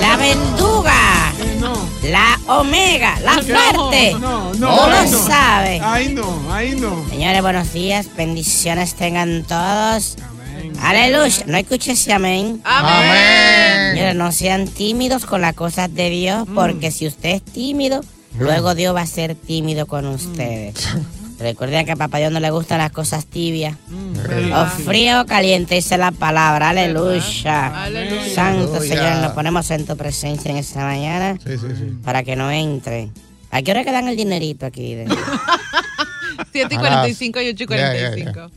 La 0.00 0.16
ventuga. 0.16 1.32
La 2.10 2.38
omega. 2.46 3.18
La 3.20 3.34
fuerte. 3.34 4.12
No, 4.18 4.54
no, 4.54 4.54
No 4.54 4.84
ay, 4.84 4.90
lo 5.06 5.10
no. 5.10 5.26
sabe. 5.26 5.80
Ahí 5.82 6.14
no, 6.14 6.52
ahí 6.52 6.74
no. 6.78 7.06
Señores, 7.08 7.42
buenos 7.42 7.72
días. 7.72 8.06
Bendiciones 8.16 8.94
tengan 8.94 9.44
todos. 9.44 10.16
Aleluya. 10.82 11.44
No 11.46 11.56
escuché 11.58 11.92
ese 11.92 12.12
amén. 12.12 12.60
Amén. 12.64 13.92
Señores, 13.94 14.14
no 14.14 14.32
sean 14.32 14.66
tímidos 14.68 15.24
con 15.26 15.40
las 15.40 15.54
cosas 15.54 15.92
de 15.94 16.10
Dios, 16.10 16.46
porque 16.54 16.90
si 16.90 17.06
usted 17.06 17.30
es 17.30 17.44
tímido, 17.44 18.00
luego 18.38 18.74
Dios 18.74 18.94
va 18.94 19.02
a 19.02 19.06
ser 19.06 19.34
tímido 19.34 19.86
con 19.86 20.06
ustedes. 20.06 20.74
Recuerden 21.38 21.86
que 21.86 21.92
a 21.92 21.96
papá 21.96 22.18
Dios 22.18 22.32
no 22.32 22.40
le 22.40 22.50
gustan 22.50 22.78
las 22.78 22.90
cosas 22.90 23.24
tibias. 23.26 23.76
O 24.54 24.66
frío 24.84 25.20
o 25.22 25.26
caliente, 25.26 25.76
dice 25.76 25.96
la 25.96 26.10
palabra. 26.10 26.70
Aleluya. 26.70 27.84
Aleluya. 27.84 28.34
Santo 28.34 28.74
Aleluya. 28.76 28.80
Señor, 28.96 29.22
nos 29.22 29.32
ponemos 29.32 29.70
en 29.70 29.86
tu 29.86 29.96
presencia 29.96 30.50
en 30.50 30.56
esta 30.56 30.80
mañana 30.84 31.38
Sí, 31.44 31.52
sí, 31.58 31.66
sí. 31.76 31.98
para 32.04 32.22
que 32.24 32.34
no 32.36 32.50
entre 32.50 33.10
¿A 33.50 33.62
qué 33.62 33.70
hora 33.70 33.82
que 33.84 33.92
dan 33.92 34.08
el 34.08 34.16
dinerito 34.16 34.66
aquí? 34.66 34.94
de- 34.94 35.06
7 36.52 36.74
y 36.74 36.78
45 36.78 37.40
y 37.40 37.48
8 37.48 37.64
y 37.64 37.66
45. 37.66 38.50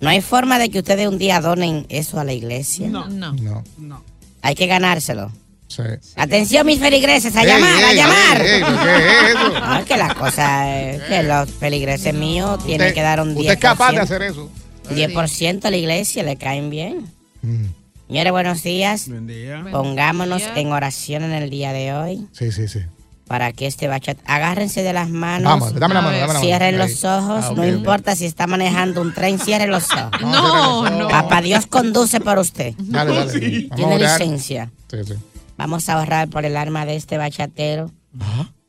No 0.00 0.08
hay 0.08 0.20
forma 0.20 0.58
de 0.58 0.70
que 0.70 0.78
ustedes 0.80 1.06
un 1.08 1.18
día 1.18 1.40
donen 1.40 1.86
eso 1.88 2.18
a 2.18 2.24
la 2.24 2.32
iglesia. 2.32 2.88
No. 2.88 3.08
No. 3.08 3.32
No. 3.78 4.02
Hay 4.42 4.54
que 4.54 4.66
ganárselo. 4.66 5.30
Sí. 5.76 5.82
Atención, 6.16 6.66
mis 6.66 6.78
feligreses, 6.78 7.34
a 7.36 7.42
Ey, 7.42 7.48
llamar, 7.48 7.84
a 7.84 7.92
llamar. 7.94 8.42
ey, 8.42 8.50
ey, 8.52 8.62
¿pero 8.62 8.78
qué 8.82 9.08
es 9.08 9.30
eso? 9.30 9.60
No, 9.60 9.76
es 9.78 9.84
que 9.86 9.96
la 9.96 10.14
cosa 10.14 10.80
es 10.80 11.02
que 11.02 11.22
los 11.22 11.50
feligreses 11.50 12.12
míos 12.14 12.62
tienen 12.66 12.92
que 12.92 13.00
dar 13.00 13.20
un 13.20 13.34
10%. 13.34 13.38
usted 13.40 13.52
es 13.54 13.58
capaz 13.58 13.92
de 13.92 14.00
hacer 14.00 14.22
eso. 14.22 14.50
10% 14.90 15.64
a 15.64 15.70
la 15.70 15.76
iglesia, 15.76 16.22
le 16.24 16.36
caen 16.36 16.68
bien. 16.68 17.06
Mm. 17.42 17.66
Señores, 18.08 18.32
buenos 18.32 18.62
días. 18.62 19.08
Buen 19.08 19.26
día. 19.26 19.64
Pongámonos 19.72 20.42
Buen 20.42 20.54
día. 20.54 20.62
en 20.62 20.72
oración 20.72 21.22
en 21.22 21.32
el 21.32 21.48
día 21.48 21.72
de 21.72 21.94
hoy 21.94 22.26
Sí, 22.32 22.52
sí, 22.52 22.68
sí. 22.68 22.80
para 23.26 23.52
que 23.52 23.66
este 23.66 23.88
bachat. 23.88 24.18
Agárrense 24.26 24.82
de 24.82 24.92
las 24.92 25.08
manos. 25.08 25.44
Vamos, 25.50 25.74
dame 25.74 25.94
la 25.94 26.02
mano, 26.02 26.10
dame 26.18 26.20
la 26.20 26.26
mano. 26.34 26.40
Cierren 26.40 26.76
los 26.76 27.02
ojos, 27.04 27.46
Ah, 27.48 27.52
no 27.56 27.66
importa 27.66 28.14
si 28.14 28.26
está 28.26 28.46
manejando 28.46 29.00
un 29.00 29.14
tren, 29.14 29.38
cierren 29.38 29.70
los 29.70 29.84
ojos. 29.92 30.20
No, 30.20 30.90
no. 30.90 31.08
Papá 31.08 31.40
Dios 31.40 31.66
conduce 31.66 32.20
por 32.20 32.38
usted. 32.38 32.74
Dale, 32.76 33.14
dale. 33.14 33.68
Tiene 33.74 33.98
licencia. 33.98 34.70
Sí, 34.90 34.98
sí. 35.06 35.14
Vamos 35.56 35.88
a 35.88 35.94
ahorrar 35.94 36.28
por 36.28 36.44
el 36.44 36.56
alma 36.56 36.86
de 36.86 36.96
este 36.96 37.18
bachatero 37.18 37.90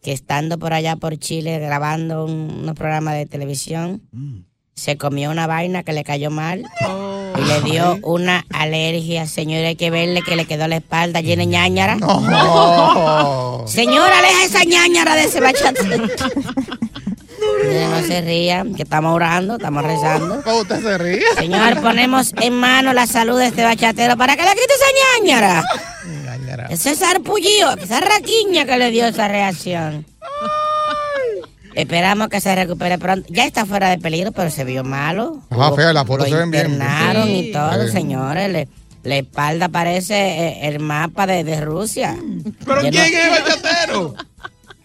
que 0.02 0.12
estando 0.12 0.60
por 0.60 0.74
allá 0.74 0.96
por 0.98 1.18
Chile 1.18 1.60
grabando 1.60 2.26
un, 2.26 2.60
unos 2.62 2.76
programas 2.76 3.16
de 3.16 3.26
televisión, 3.26 4.02
se 4.76 4.98
comió 4.98 5.32
una 5.32 5.48
vaina 5.48 5.84
que 5.84 5.94
le 5.94 6.04
cayó 6.04 6.30
mal 6.30 6.66
y 7.38 7.42
le 7.46 7.62
dio 7.62 8.00
una 8.04 8.46
alergia. 8.52 9.28
Señor, 9.28 9.64
hay 9.66 9.76
que 9.76 9.92
verle 9.92 10.22
que 10.22 10.36
le 10.36 10.46
quedó 10.46 10.68
la 10.68 10.78
espalda 10.78 11.22
llena 11.22 11.44
de 11.44 11.48
ñañara. 11.48 11.96
No. 11.96 13.64
Señor, 13.68 14.12
aleja 14.12 14.44
esa 14.44 14.64
ñañara 14.66 15.16
de 15.16 15.24
ese 15.24 15.40
bachatero. 15.40 16.08
No 17.92 18.02
se 18.08 18.22
rían, 18.22 18.74
que 18.74 18.84
estamos 18.84 19.14
orando, 19.14 19.56
estamos 19.56 19.84
rezando. 19.84 20.42
¿Cómo 20.44 20.62
usted 20.62 20.82
se 20.82 20.98
ríe? 20.98 21.24
Señor, 21.36 21.82
ponemos 21.82 22.34
en 22.42 22.54
mano 22.54 22.94
la 22.94 23.06
salud 23.06 23.38
de 23.38 23.48
este 23.48 23.64
bachatero 23.64 24.16
para 24.18 24.36
que 24.36 24.44
le 24.44 24.50
quite 24.52 24.74
esa 24.74 25.20
ñañara. 25.20 25.64
Ese 26.74 26.96
sarpullido, 26.96 27.76
esa 27.76 28.00
raquiña 28.00 28.66
que 28.66 28.78
le 28.78 28.90
dio 28.92 29.06
esa 29.06 29.28
reacción. 29.28 30.06
Esperamos 31.76 32.30
que 32.30 32.40
se 32.42 32.56
recupere 32.56 32.98
pronto. 32.98 33.28
Ya 33.32 33.46
está 33.46 33.66
fuera 33.66 33.90
de 33.90 33.98
peligro, 34.00 34.32
pero 34.32 34.50
se 34.50 34.64
vio 34.64 34.84
malo. 34.84 35.40
Ah, 35.52 35.72
fea, 35.76 35.94
las 35.94 36.06
fotos 36.06 36.30
se 36.30 36.36
ven 36.36 36.52
bien. 36.52 36.72
internaron 36.74 37.28
Sí. 37.28 37.50
y 37.50 37.52
todo, 37.52 37.86
Sí. 37.88 37.92
señores. 37.92 38.52
Le- 38.52 38.68
la 39.04 39.18
espalda 39.18 39.70
parece 39.70 40.16
eh, 40.16 40.60
el 40.68 40.80
mapa 40.80 41.28
de, 41.28 41.44
de 41.44 41.62
Rusia. 41.62 42.16
¿Pero 42.66 42.84
Yo 42.84 42.90
quién 42.90 43.12
no- 43.14 43.20
es 43.20 43.26
el 43.26 43.44
bachatero? 43.44 44.16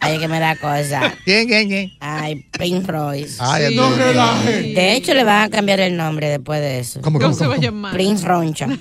Ay, 0.00 0.18
que 0.18 0.28
me 0.28 0.40
da 0.40 0.56
cosa. 0.56 1.12
¿Quién, 1.24 1.46
quién, 1.48 1.68
quién? 1.68 1.90
Ay, 2.00 2.44
Prince 2.52 2.86
Royce. 2.90 3.36
Ay, 3.40 3.74
No 3.74 3.86
Dios 3.88 3.96
mío. 3.96 4.06
relaje. 4.06 4.62
De 4.74 4.92
hecho, 4.94 5.12
le 5.14 5.24
van 5.24 5.42
a 5.42 5.50
cambiar 5.50 5.80
el 5.80 5.96
nombre 5.96 6.28
después 6.28 6.60
de 6.60 6.78
eso. 6.80 7.00
¿Cómo, 7.00 7.18
¿Cómo 7.18 7.32
cómo, 7.32 7.38
se 7.38 7.46
va 7.48 7.54
a 7.54 7.58
llamar? 7.58 7.92
Prince 7.92 8.24
Roncha. 8.26 8.66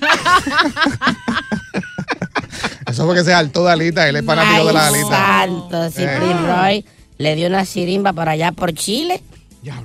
Eso 2.98 3.06
fue 3.06 3.14
que 3.14 3.22
se 3.24 3.30
saltó 3.30 3.64
de 3.64 3.70
alita. 3.72 4.08
Él 4.08 4.16
es 4.16 4.24
fanático 4.24 4.66
de 4.66 4.72
la 4.72 4.88
alita. 4.88 5.08
santo, 5.08 5.90
sí, 5.90 6.02
Eh. 6.02 6.16
Prince 6.18 6.46
Roy 6.46 6.84
le 7.18 7.34
dio 7.36 7.46
una 7.46 7.64
sirimba 7.64 8.12
por 8.12 8.28
allá 8.28 8.50
por 8.52 8.72
Chile. 8.74 9.22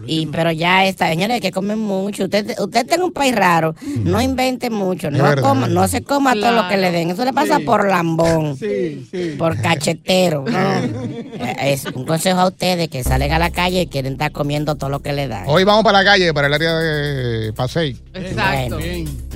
Y, 0.07 0.27
pero 0.27 0.51
ya 0.51 0.85
está, 0.85 1.09
señores, 1.09 1.41
que 1.41 1.51
comen 1.51 1.79
mucho. 1.79 2.25
Usted, 2.25 2.55
usted 2.59 2.81
está 2.81 2.95
en 2.95 3.01
un 3.03 3.11
país 3.11 3.35
raro, 3.35 3.75
no 4.03 4.21
invente 4.21 4.69
mucho, 4.69 5.09
no, 5.11 5.23
verdad, 5.23 5.41
coma- 5.43 5.65
es 5.65 5.73
no 5.73 5.87
se 5.87 6.03
coma 6.03 6.33
todo 6.35 6.51
lo 6.53 6.67
que 6.69 6.77
le 6.77 6.91
den. 6.91 7.09
Eso 7.09 7.25
le 7.25 7.33
pasa 7.33 7.57
Sí. 7.57 7.63
por 7.63 7.87
lambón, 7.89 8.55
Sí, 8.55 9.05
sí. 9.11 9.35
por 9.37 9.59
cachetero. 9.59 10.45
¿no? 10.47 10.59
Eh, 10.59 11.55
es 11.73 11.85
un 11.85 12.05
consejo 12.05 12.39
a 12.39 12.47
ustedes 12.47 12.87
que 12.87 13.03
salen 13.03 13.31
a 13.33 13.39
la 13.39 13.49
calle 13.49 13.81
y 13.81 13.87
quieren 13.87 14.13
estar 14.13 14.31
comiendo 14.31 14.75
todo 14.75 14.89
lo 14.91 15.01
que 15.01 15.11
le 15.11 15.27
dan. 15.27 15.45
Hoy 15.47 15.63
vamos 15.63 15.83
para 15.83 15.99
la 16.03 16.05
calle, 16.05 16.33
para 16.33 16.47
el 16.47 16.53
área 16.53 16.75
de 16.75 17.51
Pasey. 17.53 17.97
Exacto. 18.13 18.79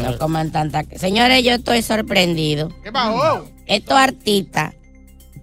No 0.02 0.18
coman 0.20 0.52
tanta. 0.52 0.84
Señores, 0.98 1.44
yo 1.44 1.54
estoy 1.54 1.82
sorprendido. 1.82 2.70
¿Qué 2.84 2.92
pasó? 2.92 3.44
Estos 3.68 3.98
artistas, 3.98 4.74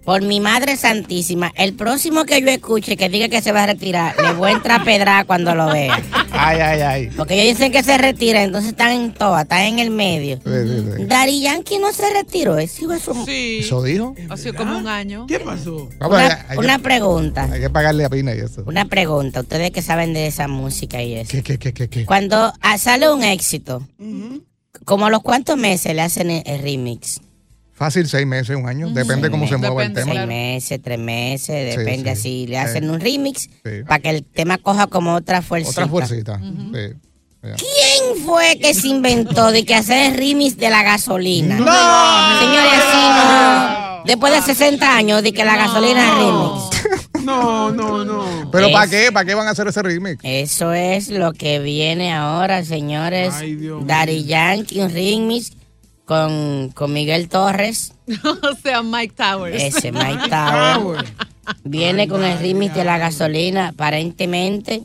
por 0.03 0.21
mi 0.21 0.39
madre 0.39 0.77
santísima, 0.77 1.51
el 1.55 1.73
próximo 1.73 2.25
que 2.25 2.39
yo 2.39 2.47
escuche 2.49 2.95
que 2.95 3.09
diga 3.09 3.27
que 3.27 3.41
se 3.41 3.51
va 3.51 3.63
a 3.63 3.65
retirar, 3.65 4.15
le 4.21 4.33
voy 4.33 4.49
a 4.51 4.53
entrar 4.53 4.81
a 4.81 4.83
pedrar 4.83 5.25
cuando 5.25 5.55
lo 5.55 5.65
vea. 5.71 5.99
Ay, 6.31 6.59
ay, 6.59 6.81
ay. 6.81 7.09
Porque 7.17 7.41
ellos 7.41 7.57
dicen 7.57 7.71
que 7.71 7.81
se 7.81 7.97
retira, 7.97 8.43
entonces 8.43 8.71
están 8.71 8.91
en 8.91 9.13
toa, 9.15 9.43
están 9.43 9.61
en 9.61 9.79
el 9.79 9.89
medio. 9.89 10.37
Sí, 10.37 10.51
sí, 10.67 10.85
sí. 10.97 11.05
Dari 11.05 11.41
Yankee 11.41 11.79
no 11.79 11.91
se 11.91 12.07
retiró, 12.13 12.57
ese 12.59 12.83
hijo 12.83 12.93
es 12.93 13.07
un- 13.07 13.25
Sí. 13.25 13.59
¿Eso 13.61 13.81
dijo? 13.81 14.13
Ha 14.29 14.37
sido 14.37 14.53
como 14.53 14.77
un 14.77 14.87
año. 14.87 15.25
¿Qué 15.27 15.39
pasó? 15.39 15.89
Una, 15.99 16.17
hay, 16.19 16.31
hay 16.49 16.57
una 16.59 16.77
que, 16.77 16.83
pregunta, 16.83 17.49
hay 17.51 17.61
que 17.61 17.69
pagarle 17.71 18.05
a 18.05 18.09
Pina 18.09 18.35
y 18.35 18.39
eso. 18.41 18.63
una 18.67 18.85
pregunta. 18.85 19.41
Ustedes 19.41 19.71
que 19.71 19.81
saben 19.81 20.13
de 20.13 20.27
esa 20.27 20.47
música 20.47 21.01
y 21.01 21.15
eso. 21.15 21.31
¿Qué, 21.31 21.41
qué, 21.41 21.57
qué, 21.57 21.73
qué, 21.73 21.89
qué? 21.89 22.05
Cuando 22.05 22.53
ah, 22.61 22.77
sale 22.77 23.11
un 23.11 23.23
éxito, 23.23 23.87
como 24.83 25.07
a 25.07 25.09
los 25.09 25.21
cuántos 25.23 25.57
meses 25.57 25.95
le 25.95 26.01
hacen 26.03 26.29
el, 26.29 26.43
el 26.45 26.61
remix? 26.61 27.21
Fácil, 27.75 28.07
seis 28.07 28.25
meses, 28.25 28.55
un 28.55 28.67
año. 28.67 28.89
Depende 28.89 29.29
cómo 29.29 29.47
se 29.47 29.57
mueva 29.57 29.83
el 29.83 29.93
tema. 29.93 30.13
Seis 30.13 30.27
meses, 30.27 30.79
tres 30.81 30.97
meses, 30.99 31.73
Sí, 31.73 31.77
depende 31.79 32.15
sí. 32.15 32.19
así. 32.19 32.47
Le 32.47 32.53
Sí. 32.53 32.55
hacen 32.55 32.89
un 32.89 32.99
remix 33.01 33.41
Sí. 33.63 33.83
para 33.85 33.99
que 33.99 34.09
el 34.11 34.23
tema 34.23 34.57
coja 34.57 34.87
como 34.87 35.13
otra 35.13 35.41
fuerza. 35.41 35.71
Otra 35.71 35.87
fuercita. 35.87 36.39
Sí. 36.39 36.93
¿Quién 37.41 38.25
fue 38.25 38.57
que 38.59 38.73
se 38.73 38.87
inventó 38.87 39.51
de 39.51 39.65
que 39.65 39.75
hacer 39.75 40.11
el 40.13 40.17
remix 40.17 40.57
de 40.57 40.69
la 40.69 40.81
gasolina? 40.83 41.57
Señores, 41.57 42.73
así 42.73 42.97
no. 43.99 44.03
Después 44.05 44.33
de 44.33 44.41
60 44.41 44.95
años 44.95 45.21
de 45.21 45.33
que 45.33 45.43
la 45.45 45.55
gasolina 45.57 46.07
es 46.07 46.15
remix. 46.15 47.23
No, 47.25 47.71
no, 47.71 48.05
no. 48.05 48.49
¿Pero 48.51 48.71
para 48.71 48.87
qué? 48.89 49.11
¿Para 49.11 49.25
qué 49.25 49.33
van 49.35 49.47
a 49.47 49.51
hacer 49.51 49.67
ese 49.67 49.81
remix? 49.81 50.19
Eso 50.23 50.73
es 50.73 51.09
lo 51.09 51.33
que 51.33 51.59
viene 51.59 52.13
ahora, 52.13 52.63
señores. 52.63 53.33
Ay, 53.35 53.55
Dios 53.55 53.77
mío. 53.79 53.85
Daddy 53.87 54.23
Yankee, 54.25 54.79
un 54.81 54.91
remix 54.91 55.51
con, 56.05 56.69
con 56.73 56.93
Miguel 56.93 57.27
Torres, 57.29 57.93
o 58.23 58.55
sea, 58.61 58.81
Mike 58.83 59.13
Towers. 59.15 59.61
ese 59.61 59.91
Mike 59.91 60.29
Tower. 60.29 60.77
bueno. 60.83 61.03
Viene 61.63 62.07
con 62.07 62.23
el 62.23 62.39
remix 62.39 62.73
de 62.73 62.83
la 62.83 62.97
gasolina, 62.97 63.67
aparentemente, 63.69 64.81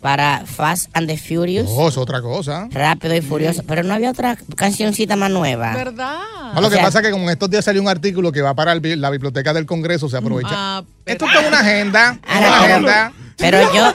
para 0.00 0.44
Fast 0.44 0.90
and 0.94 1.06
the 1.08 1.16
Furious. 1.16 1.66
Oh, 1.70 1.88
es 1.88 1.96
otra 1.96 2.20
cosa. 2.20 2.68
Rápido 2.70 3.14
y 3.14 3.22
furioso. 3.22 3.62
Pero 3.66 3.82
no 3.84 3.94
había 3.94 4.10
otra 4.10 4.36
cancioncita 4.54 5.16
más 5.16 5.30
nueva. 5.30 5.72
¿Verdad? 5.74 6.18
No, 6.54 6.60
lo 6.60 6.66
O 6.66 6.70
que 6.70 6.76
sea- 6.76 6.84
pasa 6.84 6.98
es 6.98 7.06
que 7.06 7.10
como 7.10 7.24
en 7.24 7.30
estos 7.30 7.48
días 7.48 7.64
salió 7.64 7.80
un 7.80 7.88
artículo 7.88 8.30
que 8.32 8.42
va 8.42 8.52
para 8.54 8.72
el 8.72 9.00
la 9.00 9.08
biblioteca 9.08 9.54
del 9.54 9.64
Congreso, 9.64 10.08
se 10.10 10.18
aprovecha. 10.18 10.50
Ah, 10.52 10.84
Esto 11.06 11.24
es 11.24 11.48
una 11.48 11.60
agenda. 11.60 12.18
Ah, 12.26 12.38
una 12.38 12.50
pero- 12.50 12.54
agenda. 12.74 13.12
Pero 13.36 13.58
yo, 13.74 13.92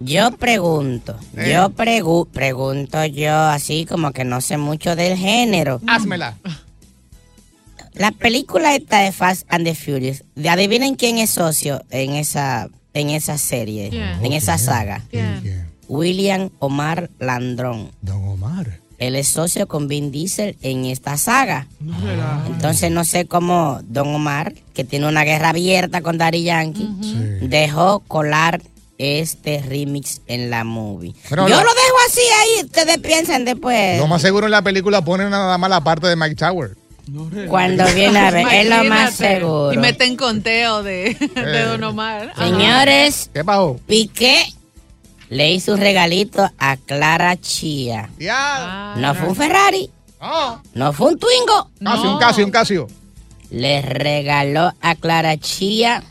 yo 0.00 0.30
pregunto, 0.32 1.16
Eh. 1.36 1.52
yo 1.54 1.70
pregu- 1.70 2.26
pregunto 2.28 3.04
yo 3.06 3.32
así 3.34 3.86
como 3.86 4.12
que 4.12 4.24
no 4.24 4.40
sé 4.40 4.58
mucho 4.58 4.94
del 4.96 5.16
género. 5.16 5.80
Házmela. 5.86 6.36
La 7.94 8.10
película 8.10 8.74
esta 8.74 9.00
de 9.00 9.12
Fast 9.12 9.44
and 9.50 9.64
the 9.66 9.74
Furious, 9.74 10.24
¿de 10.34 10.48
adivinen 10.48 10.94
quién 10.94 11.18
es 11.18 11.30
socio 11.30 11.82
en 11.90 12.12
esa, 12.14 12.68
en 12.94 13.10
esa 13.10 13.36
serie, 13.38 13.90
en 14.22 14.32
esa 14.32 14.56
saga? 14.58 15.02
William 15.88 16.48
Omar 16.58 17.10
Landrón. 17.18 17.90
Don 18.00 18.26
Omar. 18.28 18.78
Él 18.98 19.16
es 19.16 19.28
socio 19.28 19.66
con 19.68 19.88
Vin 19.88 20.10
Diesel 20.12 20.56
en 20.62 20.84
esta 20.86 21.16
saga. 21.18 21.66
No. 21.80 21.92
Entonces 22.46 22.90
no 22.90 23.04
sé 23.04 23.26
cómo 23.26 23.80
Don 23.84 24.14
Omar, 24.14 24.54
que 24.74 24.84
tiene 24.84 25.08
una 25.08 25.24
guerra 25.24 25.50
abierta 25.50 26.00
con 26.02 26.16
Daddy 26.18 26.44
Yankee, 26.44 26.88
Sí. 27.02 27.46
dejó 27.48 28.00
colar 28.06 28.62
este 29.02 29.62
remix 29.66 30.20
en 30.26 30.48
la 30.50 30.64
movie. 30.64 31.14
Pero 31.28 31.48
Yo 31.48 31.56
la- 31.56 31.62
lo 31.64 31.70
dejo 31.70 31.96
así 32.06 32.20
ahí, 32.20 32.64
ustedes 32.64 32.98
piensan 32.98 33.44
después. 33.44 33.98
Lo 33.98 34.06
más 34.06 34.22
seguro 34.22 34.46
en 34.46 34.52
la 34.52 34.62
película 34.62 35.02
ponen 35.04 35.30
nada 35.30 35.58
más 35.58 35.68
la 35.70 35.82
parte 35.82 36.06
de 36.06 36.16
Mike 36.16 36.36
Tower. 36.36 36.76
No. 37.08 37.28
Cuando 37.48 37.84
viene 37.94 38.16
a 38.18 38.30
ver, 38.30 38.46
es 38.48 38.68
lo 38.68 38.84
más 38.84 39.14
seguro. 39.14 39.72
Y 39.72 39.76
meten 39.76 40.16
conteo 40.16 40.82
de, 40.84 41.16
de 41.34 41.62
Eh. 41.62 41.64
Don 41.64 41.82
Omar. 41.82 42.32
Ajá. 42.34 42.44
Señores, 42.46 43.30
¿Qué 43.34 43.44
pasó? 43.44 43.80
Piqué 43.86 44.44
le 45.28 45.50
hizo 45.52 45.72
un 45.74 45.80
regalito 45.80 46.48
a 46.58 46.76
Clara 46.76 47.36
Chía. 47.40 48.08
Ya. 48.20 48.36
Ah, 48.36 48.94
No 48.98 49.14
fue 49.16 49.28
un 49.28 49.34
Ferrari, 49.36 49.90
No. 50.20 50.62
no 50.74 50.92
fue 50.92 51.08
un 51.08 51.18
Twingo. 51.18 51.70
Casio, 51.82 52.04
No. 52.04 52.12
un 52.14 52.18
Casio, 52.20 52.44
un 52.44 52.50
Casio. 52.52 52.86
Le 53.50 53.82
regaló 53.82 54.72
a 54.80 54.94
Clara 54.94 55.36
Chía 55.38 56.02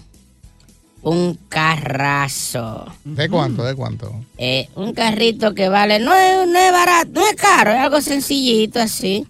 un 1.04 1.38
carrazo. 1.50 2.86
¿De 3.04 3.30
cuánto? 3.30 3.64
¿De 3.64 3.76
cuánto? 3.76 4.14
Eh, 4.38 4.70
un 4.76 4.94
carrito 4.94 5.54
que 5.54 5.70
vale, 5.70 6.00
no 6.00 6.14
es, 6.14 6.48
no 6.48 6.60
es 6.60 6.72
barato, 6.72 7.10
no 7.14 7.28
es 7.28 7.36
caro, 7.36 7.72
es 7.72 7.78
algo 7.78 8.02
sencillito 8.02 8.80
así. 8.80 9.28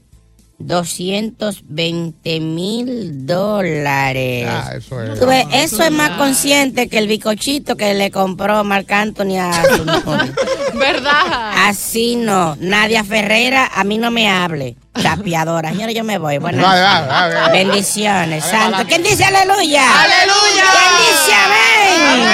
220 0.62 2.40
mil 2.40 3.26
dólares. 3.26 4.48
Ah, 4.50 4.72
eso 4.76 5.02
es. 5.02 5.20
Tú 5.20 5.26
ves, 5.26 5.46
eso 5.54 5.84
es 5.84 5.92
más 5.92 6.12
consciente 6.12 6.88
que 6.88 6.98
el 6.98 7.08
bicochito 7.08 7.76
que 7.76 7.94
le 7.94 8.12
compró 8.12 8.64
Marc 8.64 8.92
Anthony 8.92 9.38
a 9.40 9.64
su. 9.64 9.84
¿Verdad? 10.78 11.68
Así 11.68 12.16
no. 12.16 12.56
Nadia 12.60 13.04
Ferreira, 13.04 13.70
a 13.74 13.84
mí 13.84 13.98
no 13.98 14.12
me 14.12 14.30
hable. 14.30 14.76
Chapeadora. 15.02 15.70
Señora, 15.72 15.92
yo 15.92 16.04
me 16.04 16.18
voy. 16.18 16.38
Buenas 16.38 16.62
Vale, 16.62 16.82
vale, 16.82 17.08
vale, 17.08 17.36
vale. 17.36 17.64
Bendiciones. 17.64 18.44
Santo. 18.44 18.84
¿Quién 18.88 19.04
dice 19.04 19.24
aleluya? 19.24 20.04
¡Aleluya! 20.04 20.64
¿Quién 20.72 21.08
dice 21.08 21.34
amén? 21.34 22.28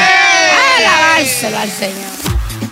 Alabado 0.78 1.58
al 1.62 1.70
Señor. 1.70 2.18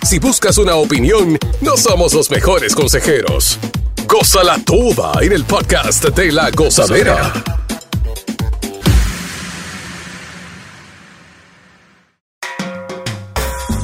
Si 0.06 0.18
buscas 0.20 0.56
una 0.58 0.76
opinión, 0.76 1.36
no 1.60 1.76
somos 1.76 2.14
los 2.14 2.30
mejores 2.30 2.74
consejeros. 2.74 3.58
Gózala 4.08 4.58
toda 4.64 5.12
en 5.20 5.32
el 5.32 5.44
podcast 5.44 6.04
de 6.04 6.30
la 6.30 6.50
gozadera. 6.50 7.32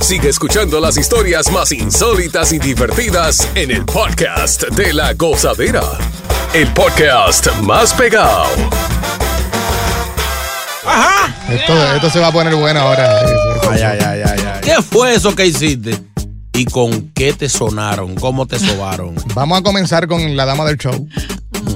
Sigue 0.00 0.28
escuchando 0.28 0.78
las 0.80 0.96
historias 0.96 1.50
más 1.50 1.72
insólitas 1.72 2.52
y 2.52 2.58
divertidas 2.58 3.48
en 3.54 3.70
el 3.70 3.84
podcast 3.84 4.62
de 4.68 4.92
la 4.92 5.14
gozadera. 5.14 5.82
El 6.54 6.68
podcast 6.68 7.48
más 7.62 7.92
pegado. 7.92 8.46
Esto, 11.50 11.94
esto 11.94 12.10
se 12.10 12.20
va 12.20 12.28
a 12.28 12.32
poner 12.32 12.54
bueno 12.54 12.80
ahora. 12.80 13.20
Ay, 13.70 13.82
ay, 13.82 13.98
ay, 14.00 14.22
ay, 14.24 14.46
ay. 14.54 14.60
¿Qué 14.62 14.82
fue 14.82 15.14
eso 15.14 15.34
que 15.34 15.46
hiciste? 15.46 16.11
¿Y 16.54 16.64
con 16.66 17.10
qué 17.14 17.32
te 17.32 17.48
sonaron? 17.48 18.14
¿Cómo 18.14 18.46
te 18.46 18.58
sobaron? 18.58 19.14
Vamos 19.34 19.58
a 19.58 19.62
comenzar 19.62 20.06
con 20.06 20.36
la 20.36 20.44
dama 20.44 20.64
del 20.64 20.76
show. 20.76 21.08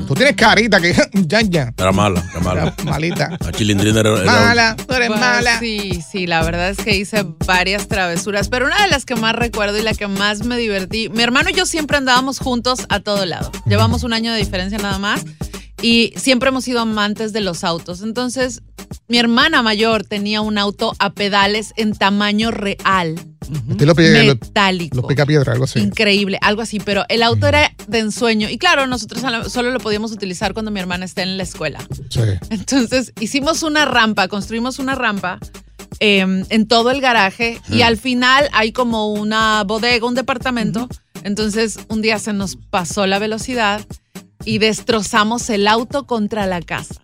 Tú 0.07 0.15
tienes 0.15 0.37
carita 0.37 0.81
que 0.81 0.95
ya, 1.15 1.41
ya. 1.41 1.73
Era 1.77 1.93
mala, 1.93 2.23
era 2.31 2.41
mala. 2.41 2.75
Malita. 2.85 3.37
La 3.41 3.53
chilindrina 3.53 4.01
era, 4.01 4.21
era- 4.23 4.25
Mala, 4.25 4.77
tú 4.77 4.95
eres 4.95 5.09
Bueno, 5.09 5.21
mala. 5.23 5.59
Sí, 5.59 6.03
sí, 6.09 6.27
la 6.27 6.43
verdad 6.45 6.71
es 6.71 6.77
que 6.79 6.95
hice 6.97 7.25
varias 7.47 7.89
travesuras, 7.89 8.49
pero 8.49 8.67
una 8.67 8.81
de 8.83 8.89
las 8.89 9.05
que 9.05 9.17
más 9.17 9.35
recuerdo 9.35 9.79
y 9.79 9.83
la 9.83 9.95
que 9.95 10.07
más 10.09 10.45
me 10.45 10.57
divertí, 10.59 11.09
mi 11.09 11.23
hermano 11.23 11.51
y 11.51 11.55
yo 11.55 11.67
siempre 11.67 11.97
andábamos 11.97 12.39
juntos 12.39 12.81
a 12.89 13.01
todo 13.01 13.25
lado. 13.27 13.51
Llevamos 13.67 14.05
un 14.05 14.13
año 14.13 14.33
de 14.33 14.39
diferencia 14.39 14.79
nada 14.79 14.99
más 14.99 15.25
y 15.83 16.13
siempre 16.17 16.51
hemos 16.51 16.65
sido 16.65 16.81
amantes 16.81 17.33
de 17.33 17.41
los 17.41 17.65
autos. 17.65 18.03
Entonces, 18.03 18.63
mi 19.09 19.19
hermana 19.19 19.63
mayor 19.63 20.05
tenía 20.05 20.41
un 20.41 20.59
auto 20.59 20.95
a 20.99 21.11
pedales 21.13 21.73
en 21.77 21.95
tamaño 21.95 22.51
real, 22.51 23.15
lo- 24.25 24.35
metálico. 24.35 24.97
los 24.97 25.07
pica 25.07 25.25
piedra, 25.27 25.53
algo 25.53 25.65
así. 25.65 25.79
Increíble, 25.81 26.39
algo 26.41 26.63
así, 26.63 26.81
pero 26.81 27.05
el 27.09 27.23
auto 27.23 27.47
era 27.47 27.73
de 27.87 27.99
ensueño. 28.01 28.49
Y 28.49 28.59
claro, 28.59 28.87
nosotros 28.87 29.23
solo- 29.53 29.71
lo 29.71 29.81
podíamos 29.81 30.13
utilizar 30.13 30.53
cuando 30.55 30.71
mi 30.71 30.81
hermana 30.81 31.05
esté 31.05 31.23
en 31.23 31.37
la 31.37 31.43
escuela. 31.45 31.79
Sí. 32.11 32.21
Entonces 32.51 33.13
hicimos 33.21 33.63
una 33.63 33.85
rampa, 33.85 34.29
construimos 34.29 34.79
una 34.79 34.95
rampa 34.95 35.39
eh, 36.01 36.21
en 36.49 36.69
todo 36.69 36.91
el 36.91 37.01
garaje 37.01 37.61
y 37.71 37.83
al 37.83 37.97
final 37.97 38.49
hay 38.53 38.73
como 38.73 39.13
una 39.13 39.63
bodega, 39.65 40.07
un 40.07 40.15
departamento. 40.15 40.89
Entonces 41.23 41.79
un 41.89 42.03
día 42.03 42.19
se 42.19 42.33
nos 42.33 42.57
pasó 42.57 43.07
la 43.07 43.19
velocidad 43.19 43.85
y 44.45 44.59
destrozamos 44.59 45.49
el 45.51 45.67
auto 45.67 46.07
contra 46.07 46.47
la 46.47 46.61
casa. 46.61 46.95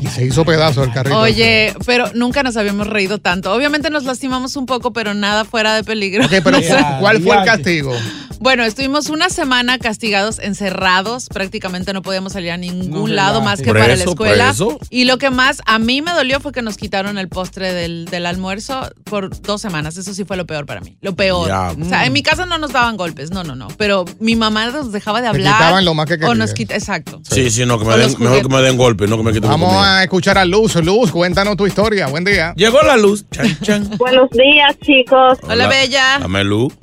Y 0.00 0.06
se 0.08 0.24
hizo 0.24 0.44
pedazo 0.44 0.84
el 0.84 0.92
carrito. 0.92 1.18
Oye, 1.18 1.74
pero 1.84 2.10
nunca 2.14 2.42
nos 2.42 2.56
habíamos 2.56 2.86
reído 2.86 3.18
tanto. 3.18 3.52
Obviamente 3.52 3.90
nos 3.90 4.04
lastimamos 4.04 4.56
un 4.56 4.66
poco, 4.66 4.92
pero 4.92 5.14
nada 5.14 5.44
fuera 5.44 5.74
de 5.74 5.84
peligro. 5.84 6.24
Ok, 6.24 6.32
pero 6.44 6.60
Ya, 6.66 6.98
¿cuál 7.00 7.22
fue 7.22 7.36
el 7.36 7.44
ya. 7.44 7.52
castigo? 7.56 7.92
Bueno, 8.38 8.64
estuvimos 8.64 9.08
una 9.08 9.30
semana 9.30 9.78
castigados, 9.78 10.38
encerrados, 10.38 11.28
prácticamente 11.30 11.94
no 11.94 12.02
podíamos 12.02 12.34
salir 12.34 12.50
a 12.50 12.58
ningún 12.58 13.08
No 13.08 13.14
lado 13.14 13.40
más 13.40 13.62
que 13.62 13.72
para 13.72 13.96
la 13.96 14.04
escuela. 14.04 14.48
preso. 14.48 14.78
Y 14.90 15.04
lo 15.04 15.16
que 15.16 15.30
más 15.30 15.62
a 15.64 15.78
mí 15.78 16.02
me 16.02 16.12
dolió 16.12 16.38
fue 16.40 16.52
que 16.52 16.60
nos 16.60 16.76
quitaron 16.76 17.16
el 17.16 17.28
postre 17.28 17.72
del, 17.72 18.04
del 18.04 18.26
almuerzo 18.26 18.90
por 19.04 19.40
dos 19.40 19.62
semanas. 19.62 19.96
Eso 19.96 20.12
sí 20.12 20.24
fue 20.26 20.36
lo 20.36 20.46
peor 20.46 20.66
para 20.66 20.82
mí. 20.82 20.98
Lo 21.00 21.16
peor. 21.16 21.48
Ya. 21.48 21.70
O 21.80 21.84
sea, 21.88 22.04
en 22.04 22.12
mi 22.12 22.22
casa 22.22 22.44
no 22.44 22.58
nos 22.58 22.72
daban 22.72 22.98
golpes, 22.98 23.30
no, 23.30 23.42
no, 23.42 23.54
no. 23.56 23.68
Pero 23.78 24.04
mi 24.20 24.36
mamá 24.36 24.66
nos 24.70 24.92
dejaba 24.92 25.20
de 25.20 25.24
Te 25.24 25.28
hablar. 25.30 25.54
quitaban 25.54 25.84
lo 25.86 25.94
más 25.94 26.06
que 26.06 26.14
O 26.26 26.34
nos 26.34 26.50
querían. 26.50 26.54
quita, 26.54 26.74
exacto. 26.74 27.22
Sí, 27.30 27.50
sí, 27.50 27.64
no, 27.64 27.78
que 27.78 27.86
me 27.86 27.96
den, 27.96 28.14
mejor 28.18 28.42
que 28.42 28.48
me 28.48 28.60
den 28.60 28.76
golpe, 28.76 29.06
no 29.06 29.15
que 29.18 29.22
me 29.24 29.32
quiten 29.32 29.50
Vamos 29.50 29.74
a 29.84 30.02
escuchar 30.04 30.38
a 30.38 30.44
Luz. 30.44 30.76
Luz, 30.76 31.10
cuéntanos 31.12 31.56
tu 31.56 31.66
historia. 31.66 32.06
Buen 32.08 32.24
día. 32.24 32.52
Llegó 32.56 32.82
la 32.82 32.96
luz. 32.96 33.24
Chan, 33.30 33.58
chan. 33.62 33.90
Buenos 33.98 34.30
días, 34.30 34.78
chicos. 34.80 35.38
Hola, 35.48 35.68
Bella. 35.68 36.18
Dame 36.20 36.44
luz. 36.44 36.74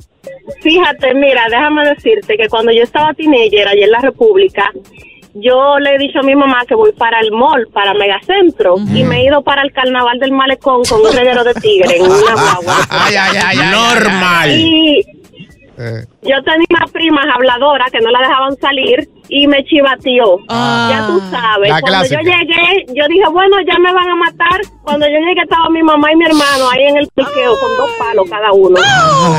Fíjate, 0.61 1.13
mira, 1.13 1.43
déjame 1.49 1.87
decirte 1.89 2.35
que 2.37 2.47
cuando 2.49 2.71
yo 2.71 2.83
estaba 2.83 3.13
teenager 3.13 3.67
allá 3.67 3.85
en 3.85 3.91
la 3.91 3.99
República, 3.99 4.69
yo 5.35 5.79
le 5.79 5.95
he 5.95 5.97
dicho 5.97 6.19
a 6.19 6.23
mi 6.23 6.35
mamá 6.35 6.61
que 6.67 6.75
voy 6.75 6.91
para 6.93 7.19
el 7.19 7.31
mall, 7.31 7.67
para 7.73 7.93
Megacentro, 7.93 8.75
y 8.93 9.03
me 9.03 9.17
he 9.21 9.25
ido 9.25 9.41
para 9.41 9.61
el 9.63 9.71
carnaval 9.71 10.19
del 10.19 10.31
malecón 10.31 10.83
con 10.83 11.01
un 11.01 11.11
reguero 11.13 11.43
de 11.43 11.53
tigre 11.55 11.97
en 11.97 12.03
una 12.03 12.33
guagua. 12.33 12.75
Ay, 12.89 13.15
ay, 13.15 13.37
ay, 13.37 13.57
ay, 13.59 13.71
Normal. 13.71 14.51
Y 14.51 15.01
Eh, 15.75 16.05
yo 16.21 16.35
tenía 16.43 16.67
unas 16.69 16.91
primas 16.91 17.25
habladoras 17.33 17.89
que 17.91 17.99
no 17.99 18.11
la 18.11 18.19
dejaban 18.19 18.55
salir 18.57 19.09
y 19.33 19.47
me 19.47 19.63
chivateó. 19.65 20.37
Ah. 20.49 20.87
Ya 20.91 21.07
tú 21.07 21.19
sabes. 21.31 21.69
La 21.69 21.81
Cuando 21.81 21.99
clásica. 21.99 22.21
yo 22.21 22.29
llegué, 22.29 22.85
yo 22.95 23.03
dije, 23.09 23.23
bueno, 23.31 23.57
ya 23.67 23.79
me 23.79 23.91
van 23.93 24.07
a 24.09 24.15
matar. 24.15 24.61
Cuando 24.83 25.05
yo 25.07 25.13
llegué 25.17 25.41
estaba 25.43 25.69
mi 25.69 25.81
mamá 25.81 26.11
y 26.11 26.15
mi 26.17 26.25
hermano 26.25 26.69
ahí 26.71 26.83
en 26.83 26.97
el 26.97 27.07
piqueo 27.15 27.57
con 27.59 27.77
dos 27.77 27.89
palos 27.97 28.29
cada 28.29 28.51
uno. 28.51 28.77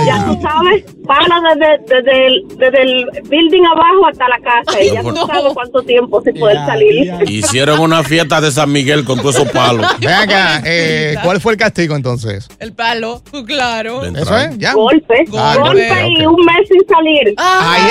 ya 0.07 0.24
tú 0.26 0.38
sabes, 0.42 0.85
palos 1.07 1.38
desde, 1.59 1.78
desde, 1.96 2.26
el, 2.26 2.42
desde 2.57 2.83
el 2.83 3.07
building 3.24 3.62
abajo 3.64 4.07
hasta 4.11 4.28
la 4.28 4.38
casa. 4.40 4.83
Y 4.83 4.90
ya 4.92 5.02
tú 5.02 5.12
No. 5.12 5.26
sabes 5.26 5.52
cuánto 5.54 5.83
tiempo 5.83 6.20
sin 6.22 6.35
poder 6.40 6.57
Ya, 6.57 6.66
salir. 6.66 7.14
Hicieron 7.28 7.80
una 7.80 8.02
fiesta 8.02 8.40
de 8.40 8.50
San 8.50 8.72
Miguel 8.72 9.04
con 9.04 9.18
todos 9.20 9.37
esos 9.37 9.48
palos. 9.50 9.87
Ven 10.00 10.11
acá, 10.11 10.62
eh, 10.64 11.16
¿cuál 11.22 11.40
fue 11.40 11.52
el 11.52 11.59
castigo 11.59 11.94
entonces? 11.94 12.48
El 12.59 12.72
palo, 12.72 13.22
claro. 13.46 14.04
¿Eso 14.04 14.37
es? 14.38 14.59
¿Ya? 14.59 14.72
Golpe, 14.72 15.24
Ah, 15.37 15.57
golpe 15.59 16.09
y 16.18 16.24
un 16.26 16.37
mes 16.44 16.68
sin 16.70 16.80
salir. 16.88 17.35
Ahí, 17.37 17.83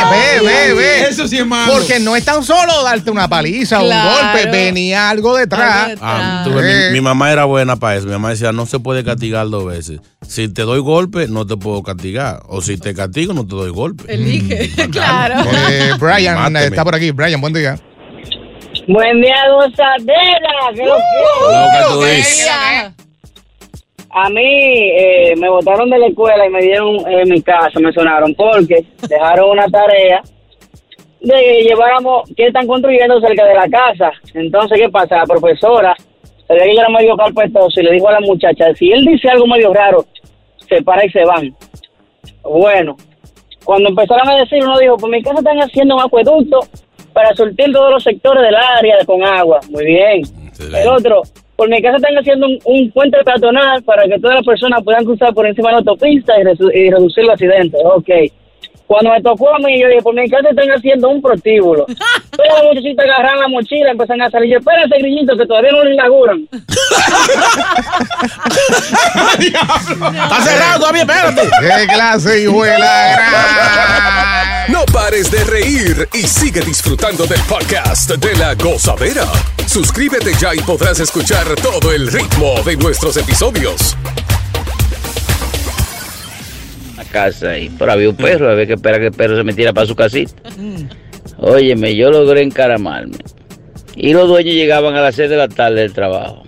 ve, 0.42 0.48
ve, 0.48 0.74
ve. 0.74 1.02
Eso 1.10 1.28
sí 1.28 1.38
es 1.38 1.46
malo. 1.46 1.74
Porque 1.74 1.93
no 2.00 2.16
es 2.16 2.26
tan 2.26 2.44
solo 2.44 2.84
darte 2.84 3.10
una 3.12 3.28
paliza 3.28 3.80
o 3.82 3.84
un 3.84 3.90
golpe, 3.90 4.50
venía 4.52 5.10
algo 5.10 5.36
detrás. 5.38 5.90
Algo 5.92 6.02
Ah, 6.02 6.42
Ah. 6.42 6.44
tú 6.44 6.58
Eh. 6.60 6.88
mi, 6.90 6.94
mi 6.94 7.02
mamá 7.02 7.32
era 7.32 7.46
buena 7.46 7.76
para 7.76 7.96
eso. 7.98 8.06
Mi 8.06 8.12
mamá 8.14 8.30
decía, 8.30 8.52
no 8.52 8.66
se 8.66 8.80
puede 8.80 9.04
castigar 9.04 9.50
dos 9.50 9.66
veces. 9.66 10.00
Si 10.28 10.48
te 10.52 10.62
doy 10.64 10.80
golpe, 10.80 11.28
no 11.28 11.46
te 11.46 11.58
puedo 11.58 11.84
castigar. 11.84 12.42
O 12.48 12.62
si 12.62 12.78
te 12.78 12.94
castigo, 12.94 13.34
no 13.34 13.46
te 13.46 13.56
doy 13.56 13.72
golpe. 13.72 14.14
Elige, 14.14 14.70
claro. 14.92 15.36
Eh, 15.70 15.92
Brian 16.00 16.36
Máteme. 16.36 16.60
eh, 16.62 16.66
está 16.66 16.84
por 16.84 16.96
aquí. 16.96 17.12
Brian, 17.12 17.40
buen 17.42 17.54
día. 17.54 17.78
Buen 18.88 19.22
día, 19.22 19.36
gozadera. 19.52 20.74
que 20.76 20.84
lo 20.84 20.96
Lo 20.96 20.98
que 20.98 21.94
tú 21.94 22.00
Bella. 22.00 22.16
dices. 22.16 22.50
A 24.16 24.30
mí 24.30 24.42
eh, 24.46 25.34
me 25.38 25.50
botaron 25.50 25.90
de 25.90 25.98
la 25.98 26.06
escuela 26.08 26.46
y 26.46 26.50
me 26.50 26.62
dieron 26.62 26.98
en 27.08 27.30
mi 27.30 27.42
casa, 27.42 27.80
me 27.80 27.92
sonaron 27.94 28.34
porque 28.36 28.86
dejaron 29.10 29.50
una 29.52 29.66
tarea 29.68 30.22
de 31.24 31.64
lleváramos 31.64 32.30
que 32.36 32.48
están 32.48 32.68
construyendo 32.68 33.20
cerca 33.22 33.46
de 33.46 33.56
la 33.56 33.68
casa. 33.70 34.12
Entonces, 34.34 34.80
¿qué 34.80 34.90
pasa? 34.90 35.18
La 35.18 35.26
profesora 35.26 35.96
se 36.48 36.54
ella 36.54 36.82
era 36.82 36.90
medio 36.90 37.16
carpetoso 37.16 37.80
y 37.80 37.84
le 37.84 37.94
dijo 37.94 38.10
a 38.10 38.14
la 38.14 38.20
muchacha, 38.20 38.74
si 38.76 38.92
él 38.92 39.06
dice 39.06 39.30
algo 39.30 39.48
medio 39.48 39.74
raro, 39.74 40.06
se 40.68 40.82
para 40.84 41.06
y 41.06 41.10
se 41.10 41.24
van. 41.24 41.56
Bueno, 42.44 42.98
cuando 43.64 43.90
empezaron 43.90 44.30
a 44.30 44.38
decir, 44.38 44.62
uno 44.62 44.78
dijo, 44.78 44.98
pues 44.98 45.12
mi 45.12 45.24
casa 45.24 45.40
están 45.40 45.58
haciendo 45.60 45.96
un 45.96 46.02
acueducto 46.02 46.60
para 47.14 47.34
surtir 47.36 47.72
todos 47.72 47.92
los 47.92 48.04
sectores 48.04 48.44
del 48.44 48.56
área 48.56 48.98
con 49.06 49.24
agua. 49.24 49.60
Muy 49.70 49.86
bien. 49.86 50.22
El 50.60 50.88
otro, 50.90 51.22
por 51.56 51.70
mi 51.70 51.82
casa 51.82 51.98
están 51.98 52.18
haciendo 52.18 52.48
un, 52.48 52.60
un 52.66 52.92
puente 52.92 53.18
peatonal 53.24 53.82
para 53.84 54.04
que 54.04 54.20
todas 54.20 54.38
las 54.38 54.46
personas 54.46 54.84
puedan 54.84 55.06
cruzar 55.06 55.34
por 55.34 55.48
encima 55.48 55.70
de 55.70 55.74
la 55.74 55.80
autopista 55.80 56.34
y, 56.38 56.42
y 56.78 56.92
reducir 56.92 57.24
los 57.24 57.34
accidentes. 57.34 57.82
Ok. 57.84 58.10
Cuando 58.94 59.10
me 59.10 59.22
tocó 59.24 59.56
a 59.56 59.58
mí, 59.58 59.82
yo 59.82 59.88
dije, 59.88 60.04
por 60.04 60.14
mi 60.14 60.30
casa 60.30 60.50
están 60.52 60.70
haciendo 60.70 61.10
un 61.10 61.20
prostíbulo. 61.20 61.88
Pero 62.38 62.58
los 62.58 62.76
muchachitos 62.76 63.04
agarran 63.04 63.40
la 63.40 63.48
mochila, 63.48 63.90
empiezan 63.90 64.22
a 64.22 64.30
salir. 64.30 64.52
Yo, 64.52 64.60
espérense, 64.60 65.00
grillito, 65.00 65.36
que 65.36 65.48
todavía 65.48 65.72
no 65.72 65.84
lo 65.84 65.92
inauguran. 65.92 66.48
Está 69.40 70.42
cerrado 70.44 70.80
todavía, 70.80 71.02
espérate. 71.02 71.42
¡Qué 71.42 71.88
clase, 71.88 72.44
hijuela! 72.44 73.16
gran! 73.16 74.72
No 74.72 74.86
pares 74.94 75.32
de 75.32 75.44
reír 75.44 76.08
y 76.14 76.28
sigue 76.28 76.62
disfrutando 76.62 77.26
del 77.26 77.42
podcast 77.50 78.12
de 78.12 78.36
la 78.36 78.54
gozadera. 78.54 79.26
Suscríbete 79.66 80.36
ya 80.40 80.54
y 80.54 80.60
podrás 80.60 81.00
escuchar 81.00 81.48
todo 81.56 81.92
el 81.92 82.12
ritmo 82.12 82.62
de 82.64 82.78
nuestros 82.78 83.18
episodios. 83.18 83.98
Casa 87.04 87.58
y 87.58 87.70
pero 87.70 87.92
había 87.92 88.10
un 88.10 88.16
perro, 88.16 88.50
había 88.50 88.66
que 88.66 88.74
esperar 88.74 89.00
que 89.00 89.08
el 89.08 89.14
perro 89.14 89.36
se 89.36 89.44
metiera 89.44 89.74
para 89.74 89.88
su 89.88 89.96
casita. 89.96 90.34
Óyeme, 91.38 91.96
yo 91.96 92.12
logré 92.12 92.42
encaramarme. 92.42 93.18
Y 93.96 94.14
los 94.14 94.28
dueños 94.28 94.56
llegaban 94.56 94.96
a 94.96 95.02
las 95.02 95.16
6 95.16 95.30
de 95.30 95.38
la 95.38 95.48
tarde 95.48 95.82
del 95.82 95.94
trabajo. 95.94 96.44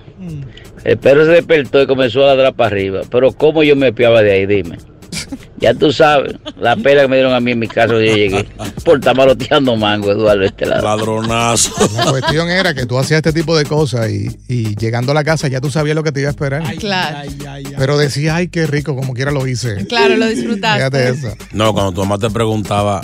El 0.83 0.97
perro 0.97 1.25
se 1.25 1.31
despertó 1.31 1.81
y 1.81 1.87
comenzó 1.87 2.23
a 2.23 2.27
ladrar 2.27 2.53
para 2.53 2.67
arriba. 2.67 3.01
Pero 3.09 3.31
¿cómo 3.31 3.63
yo 3.63 3.75
me 3.75 3.87
espiaba 3.87 4.21
de 4.21 4.31
ahí? 4.31 4.45
Dime. 4.45 4.77
Ya 5.57 5.73
tú 5.73 5.91
sabes, 5.91 6.35
la 6.59 6.75
pela 6.75 7.03
que 7.03 7.07
me 7.07 7.15
dieron 7.15 7.33
a 7.33 7.39
mí 7.39 7.51
en 7.51 7.59
mi 7.59 7.67
casa 7.67 7.87
cuando 7.87 8.03
yo 8.03 8.13
llegué. 8.15 8.45
Por 8.83 8.99
estar 8.99 9.15
maloteando 9.15 9.75
mango, 9.77 10.11
Eduardo, 10.11 10.43
este 10.43 10.65
lado. 10.65 10.83
Ladronazo. 10.83 11.71
La 11.95 12.11
cuestión 12.11 12.49
era 12.49 12.73
que 12.73 12.85
tú 12.85 12.97
hacías 12.97 13.19
este 13.19 13.31
tipo 13.31 13.57
de 13.57 13.65
cosas 13.65 14.09
y, 14.09 14.27
y 14.49 14.75
llegando 14.75 15.13
a 15.13 15.15
la 15.15 15.23
casa 15.23 15.47
ya 15.47 15.61
tú 15.61 15.71
sabías 15.71 15.95
lo 15.95 16.03
que 16.03 16.11
te 16.11 16.19
iba 16.19 16.29
a 16.29 16.31
esperar. 16.31 16.63
Claro. 16.77 17.17
Ay, 17.19 17.37
ay, 17.47 17.63
ay. 17.67 17.73
Pero 17.77 17.97
decías, 17.97 18.35
ay, 18.35 18.49
qué 18.49 18.67
rico, 18.67 18.95
como 18.95 19.13
quiera 19.13 19.31
lo 19.31 19.47
hice. 19.47 19.85
Claro, 19.87 20.17
lo 20.17 20.27
disfrutaste. 20.27 20.77
Fíjate 20.77 21.09
eso. 21.09 21.37
No, 21.53 21.73
cuando 21.73 21.93
tu 21.93 22.01
mamá 22.01 22.17
te 22.17 22.29
preguntaba, 22.29 23.01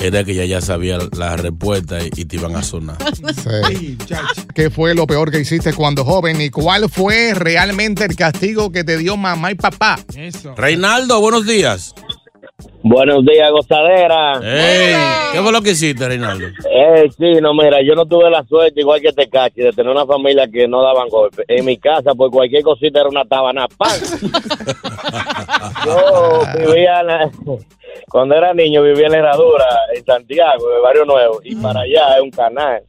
Era 0.00 0.24
que 0.24 0.34
ya 0.34 0.44
ya 0.46 0.60
sabía 0.62 0.98
la 1.16 1.36
respuesta 1.36 1.98
y, 2.02 2.08
y 2.16 2.24
te 2.24 2.36
iban 2.36 2.56
a 2.56 2.62
sonar. 2.62 2.96
Sí. 3.40 3.96
¿Qué 4.54 4.70
fue 4.70 4.94
lo 4.94 5.06
peor 5.06 5.30
que 5.30 5.40
hiciste 5.40 5.72
cuando 5.72 6.04
joven 6.04 6.40
y 6.40 6.50
cuál 6.50 6.88
fue 6.88 7.32
realmente 7.34 8.04
el 8.04 8.16
castigo 8.16 8.70
que 8.72 8.82
te 8.84 8.96
dio 8.98 9.16
mamá 9.16 9.50
y 9.52 9.54
papá? 9.54 9.98
Reinaldo, 10.56 11.20
buenos 11.20 11.46
días. 11.46 11.94
Buenos 12.82 13.24
días, 13.24 13.50
gozadera. 13.52 14.40
Ey, 14.42 14.94
¿Qué 15.32 15.40
fue 15.42 15.52
lo 15.52 15.60
que 15.62 15.70
hiciste, 15.72 16.06
Reinaldo? 16.08 16.46
Eh, 16.46 17.08
sí, 17.16 17.40
no, 17.40 17.52
mira, 17.54 17.78
yo 17.86 17.94
no 17.94 18.06
tuve 18.06 18.30
la 18.30 18.42
suerte, 18.44 18.80
igual 18.80 19.00
que 19.00 19.12
te 19.12 19.28
cachi, 19.28 19.60
de 19.62 19.72
tener 19.72 19.92
una 19.92 20.06
familia 20.06 20.48
que 20.50 20.66
no 20.66 20.82
daban 20.82 21.08
golpes. 21.08 21.44
En 21.48 21.64
mi 21.64 21.76
casa, 21.78 22.12
pues 22.16 22.30
cualquier 22.32 22.62
cosita 22.62 23.00
era 23.00 23.08
una 23.08 23.24
tabana. 23.24 23.66
¡Pam! 23.76 23.90
yo 25.86 26.42
vivía, 26.58 27.00
en 27.00 27.06
la- 27.06 27.30
cuando 28.10 28.34
era 28.34 28.52
niño, 28.52 28.82
vivía 28.82 29.06
en 29.06 29.12
la 29.12 29.18
Herradura, 29.18 29.66
en 29.94 30.04
Santiago, 30.04 30.68
en 30.70 30.76
el 30.76 30.82
Barrio 30.82 31.04
Nuevo, 31.04 31.40
y 31.44 31.54
para 31.56 31.80
allá 31.80 32.16
es 32.16 32.22
un 32.22 32.30
canal. 32.30 32.82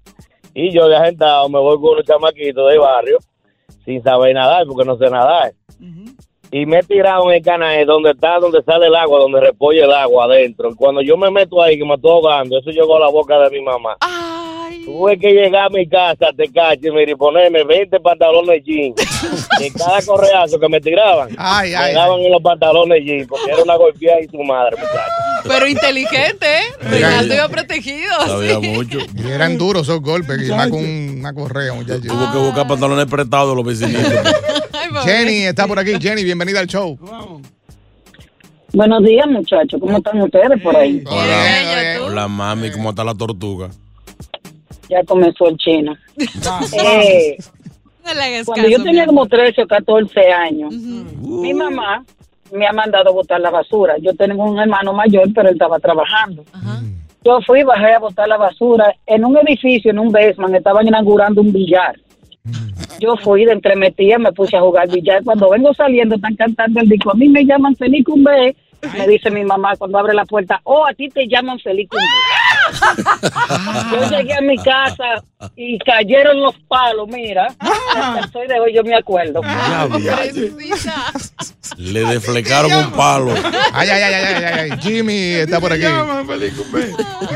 Y 0.54 0.72
yo 0.72 0.88
de 0.88 0.98
agentado 0.98 1.48
me 1.48 1.60
voy 1.60 1.78
con 1.78 1.92
unos 1.92 2.06
chamaquitos 2.06 2.70
del 2.70 2.80
barrio, 2.80 3.20
sin 3.86 4.02
saber 4.02 4.34
nadar, 4.34 4.66
porque 4.66 4.84
no 4.84 4.98
sé 4.98 5.10
nadar. 5.10 5.54
Y 6.52 6.66
me 6.66 6.80
he 6.80 6.84
tirado 6.84 7.30
en 7.30 7.38
el 7.38 7.42
canal 7.42 7.86
donde 7.86 8.12
está, 8.12 8.40
donde 8.40 8.62
sale 8.64 8.88
el 8.88 8.96
agua, 8.96 9.20
donde 9.20 9.40
repolla 9.40 9.86
el 9.86 9.94
agua 9.94 10.26
adentro. 10.26 10.76
Cuando 10.76 11.02
yo 11.02 11.16
me 11.16 11.32
meto 11.32 11.62
ahí, 11.62 11.78
que 11.78 11.86
me 11.86 11.94
estoy 11.94 12.12
ahogando, 12.12 12.58
eso 12.58 12.72
llegó 12.72 12.98
a 12.98 13.00
la 13.00 13.10
boca 13.10 13.40
de 13.40 13.50
mi 13.52 13.62
mamá. 13.62 13.96
Tuve 14.86 15.18
que 15.20 15.32
llegar 15.32 15.66
a 15.66 15.70
mi 15.70 15.88
casa, 15.88 16.28
te 16.36 16.52
cache, 16.52 16.92
mire, 16.92 17.12
y 17.12 17.16
ponerme 17.16 17.64
20 17.64 18.00
pantalones 18.00 18.64
jeans. 18.64 18.96
Y 19.60 19.70
cada 19.72 20.02
correazo 20.02 20.60
que 20.60 20.70
me 20.70 20.80
tiraban, 20.80 21.30
Ay, 21.38 21.72
me 21.72 21.76
ay, 21.76 21.94
daban 21.94 22.20
en 22.22 22.32
los 22.32 22.42
pantalones 22.42 23.04
jeans, 23.04 23.28
porque 23.28 23.52
era 23.52 23.64
una 23.64 23.76
golpeada 23.76 24.22
y 24.22 24.28
su 24.28 24.42
madre, 24.44 24.78
muchacho. 24.78 25.12
Pero 25.48 25.68
inteligente, 25.68 26.46
¿eh? 26.46 26.90
Reinaldo 26.90 27.34
iba 27.34 27.50
protegido. 27.50 28.14
Sabía 28.28 28.60
sí. 28.60 28.68
mucho. 28.70 29.00
Y 29.16 29.30
eran 29.30 29.58
duros 29.58 29.84
esos 29.84 30.02
golpes, 30.02 30.48
y 30.48 30.52
más 30.52 30.70
con 30.70 30.84
una 30.84 31.34
correa, 31.34 31.74
muchachos. 31.74 32.08
Tuvo 32.08 32.32
que 32.32 32.38
buscar 32.38 32.68
pantalones 32.68 33.06
prestados 33.06 33.50
de 33.50 33.56
los 33.56 33.66
vecinitos. 33.66 34.14
Jenny 35.06 35.44
está 35.44 35.68
por 35.68 35.80
aquí. 35.80 35.94
Jenny, 36.00 36.24
bienvenida 36.24 36.60
al 36.60 36.68
show. 36.68 36.98
Buenos 38.74 39.04
días, 39.04 39.28
muchachos. 39.28 39.80
¿Cómo 39.80 39.98
están 39.98 40.22
ustedes 40.22 40.62
por 40.62 40.76
ahí? 40.76 41.04
Hola, 41.06 41.98
hola 42.06 42.28
mami, 42.28 42.72
¿cómo 42.72 42.92
está 42.92 43.04
la 43.04 43.14
tortuga? 43.14 43.70
Ya 44.92 45.04
comenzó 45.06 45.48
el 45.48 45.58
chino. 45.58 45.96
Eh, 46.74 47.38
No 48.06 48.14
le 48.14 48.22
hagas 48.24 48.46
cuando 48.46 48.68
yo 48.68 48.84
tenía 48.84 49.06
como 49.06 49.22
amor. 49.22 49.30
13 49.30 49.64
o 49.64 49.68
14 49.68 50.20
años, 50.32 50.74
mi 50.74 51.54
mamá 51.54 52.04
me 52.52 52.68
ha 52.68 52.74
mandado 52.74 53.10
a 53.10 53.14
botar 53.14 53.40
la 53.40 53.50
basura. 53.50 53.96
Yo 54.00 54.14
tengo 54.14 54.44
un 54.44 54.60
hermano 54.60 54.92
mayor, 54.92 55.28
pero 55.34 55.48
él 55.48 55.56
estaba 55.56 55.80
trabajando. 55.80 56.44
Yo 57.24 57.40
fui, 57.46 57.64
bajé 57.64 57.94
a 57.94 58.00
botar 58.00 58.28
la 58.28 58.38
basura 58.38 58.94
en 59.06 59.24
un 59.24 59.38
edificio, 59.38 59.92
en 59.92 60.00
un 60.00 60.12
basement, 60.12 60.56
estaban 60.56 60.86
inaugurando 60.88 61.40
un 61.42 61.54
billar. 61.54 61.96
Yo 63.00 63.16
fui 63.18 63.46
de 63.46 63.54
entremetida, 63.54 64.18
me 64.18 64.34
puse 64.34 64.58
a 64.58 64.62
jugar 64.62 64.90
billar. 64.90 65.24
Cuando 65.24 65.50
vengo 65.50 65.74
saliendo, 65.74 66.16
están 66.16 66.36
cantando 66.36 66.82
el 66.82 66.90
disco. 66.90 67.12
A 67.12 67.14
mí 67.14 67.30
me 67.30 67.46
llaman 67.46 67.76
Feliz 67.76 68.04
Cumbe. 68.04 68.56
Me 68.98 69.08
dice 69.08 69.30
mi 69.30 69.44
mamá 69.46 69.76
cuando 69.78 70.00
abre 70.00 70.16
la 70.16 70.26
puerta, 70.26 70.60
oh, 70.64 70.84
a 70.86 70.94
ti 70.94 71.08
te 71.10 71.28
llaman 71.28 71.60
Feliz 71.60 71.88
Cumbe. 71.88 72.04
Yo 73.92 74.10
llegué 74.10 74.34
a 74.34 74.42
mi 74.42 74.58
casa 74.58 75.24
y 75.56 75.78
cayeron 75.80 76.42
los 76.42 76.56
palos, 76.68 77.08
mira. 77.08 77.48
Hasta 77.60 78.20
el 78.20 78.32
sol 78.32 78.48
de 78.48 78.60
hoy 78.60 78.74
yo 78.74 78.84
me 78.84 78.96
acuerdo. 78.96 79.42
Le 81.78 82.00
deflecaron 82.06 82.72
un 82.74 82.92
palo. 82.92 83.34
Ay, 83.74 83.90
ay, 83.90 84.02
ay, 84.02 84.14
ay, 84.14 84.44
ay, 84.44 84.44
ay. 84.72 84.80
Jimmy 84.82 85.34
está 85.34 85.60
por 85.60 85.74
aquí. 85.74 85.86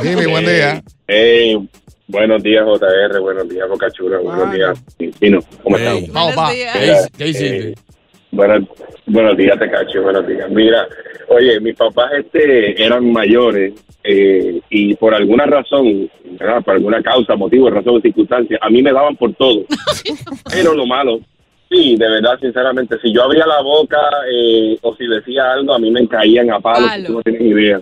Jimmy, 0.01 0.25
buen 0.25 0.45
día. 0.45 0.83
Hey, 1.07 1.69
buenos 2.07 2.43
días, 2.43 2.63
JR. 2.65 3.19
Buenos 3.19 3.49
días, 3.49 3.67
Boca 3.69 3.91
Chula. 3.91 4.19
Buenos 4.19 4.53
días, 4.53 4.77
Pino. 5.19 5.39
¿Cómo? 5.63 5.77
Vamos, 6.11 6.37
va. 6.37 6.51
Mira, 6.51 6.73
¿Qué 7.17 7.27
hiciste? 7.27 7.75
Buenos, 8.31 8.69
buenos 9.05 9.37
días, 9.37 9.57
te 9.59 9.69
cacho. 9.69 10.01
Buenos 10.03 10.27
días. 10.27 10.49
Mira, 10.49 10.87
oye, 11.29 11.59
mis 11.59 11.75
papás 11.75 12.11
este, 12.17 12.83
eran 12.83 13.11
mayores 13.11 13.73
eh, 14.03 14.61
y 14.69 14.93
por 14.95 15.15
alguna 15.15 15.45
razón, 15.45 16.09
¿verdad? 16.39 16.63
por 16.63 16.75
alguna 16.75 17.01
causa, 17.01 17.35
motivo, 17.35 17.69
razón 17.69 17.97
o 17.97 18.01
circunstancia, 18.01 18.57
a 18.61 18.69
mí 18.69 18.81
me 18.81 18.93
daban 18.93 19.15
por 19.15 19.33
todo. 19.33 19.65
Pero 20.51 20.73
lo 20.73 20.85
malo, 20.85 21.19
sí, 21.69 21.95
de 21.95 22.07
verdad, 22.07 22.37
sinceramente, 22.39 22.97
si 23.01 23.13
yo 23.13 23.23
abría 23.23 23.45
la 23.47 23.61
boca 23.61 23.99
eh, 24.31 24.77
o 24.81 24.95
si 24.95 25.07
decía 25.07 25.53
algo, 25.53 25.73
a 25.73 25.79
mí 25.79 25.89
me 25.89 26.07
caían 26.07 26.51
a 26.51 26.59
palos, 26.59 26.89
Palo. 26.89 27.07
tú 27.07 27.13
no 27.13 27.21
tienes 27.23 27.41
idea. 27.41 27.81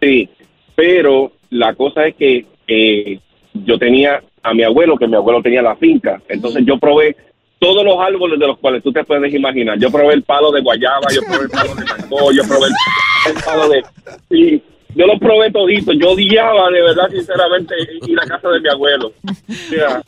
Sí, 0.00 0.28
pero 0.74 1.32
la 1.50 1.74
cosa 1.74 2.06
es 2.06 2.14
que 2.16 2.44
eh, 2.66 3.18
yo 3.54 3.78
tenía 3.78 4.22
a 4.42 4.52
mi 4.52 4.62
abuelo, 4.62 4.96
que 4.96 5.08
mi 5.08 5.16
abuelo 5.16 5.42
tenía 5.42 5.62
la 5.62 5.76
finca, 5.76 6.20
entonces 6.28 6.64
yo 6.66 6.78
probé 6.78 7.16
todos 7.58 7.84
los 7.84 7.98
árboles 7.98 8.38
de 8.38 8.46
los 8.46 8.58
cuales 8.58 8.82
tú 8.82 8.92
te 8.92 9.04
puedes 9.04 9.32
imaginar. 9.32 9.78
Yo 9.78 9.90
probé 9.90 10.14
el 10.14 10.22
palo 10.22 10.50
de 10.52 10.60
guayaba, 10.60 11.06
yo 11.14 11.22
probé 11.22 11.44
el 11.44 11.50
palo 11.50 11.74
de 11.74 11.84
mango, 11.84 12.32
yo 12.32 12.42
probé 12.46 12.66
el, 13.26 13.42
palo 13.42 13.68
de... 13.68 13.82
Sí, 14.30 14.62
yo 14.94 15.06
los 15.06 15.18
probé 15.18 15.50
toditos, 15.50 15.94
yo 15.98 16.10
odiaba 16.10 16.70
de 16.70 16.82
verdad, 16.82 17.08
sinceramente, 17.10 17.74
ir 18.06 18.18
a 18.20 18.26
casa 18.26 18.48
de 18.50 18.60
mi 18.60 18.68
abuelo. 18.68 19.12
O 19.26 19.70
sea, 19.70 20.02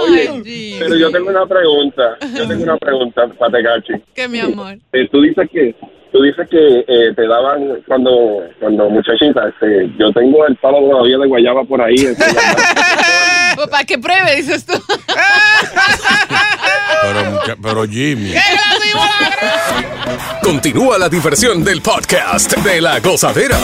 oye, 0.00 0.76
pero 0.78 0.96
yo 0.96 1.10
tengo 1.10 1.30
una 1.30 1.46
pregunta, 1.46 2.18
yo 2.36 2.46
tengo 2.46 2.64
una 2.64 2.76
pregunta, 2.76 3.28
Patecachi. 3.38 3.94
Que 4.14 4.28
mi 4.28 4.40
amor. 4.40 4.76
Eh, 4.92 5.08
tú 5.10 5.22
dices 5.22 5.48
que 5.50 5.74
tú 6.12 6.22
dices 6.22 6.48
que 6.48 6.84
eh, 6.86 7.14
te 7.14 7.26
daban 7.26 7.82
cuando 7.86 8.42
cuando 8.58 8.90
muchachita 8.90 9.48
este, 9.48 9.90
yo 9.96 10.10
tengo 10.12 10.44
el 10.46 10.56
palo 10.56 10.80
todavía 10.80 11.18
de 11.18 11.26
guayaba 11.28 11.64
por 11.64 11.80
ahí 11.80 11.94
este, 11.94 12.24
Pues 13.54 13.68
para 13.68 13.84
que 13.84 13.98
pruebe, 13.98 14.36
dices 14.36 14.64
tú. 14.64 14.72
Pero, 17.60 17.86
Jimmy. 17.86 18.34
Continúa 20.42 20.98
la 20.98 21.08
diversión 21.08 21.64
del 21.64 21.80
podcast 21.80 22.56
de 22.58 22.80
la 22.80 23.00
gozadera. 23.00 23.58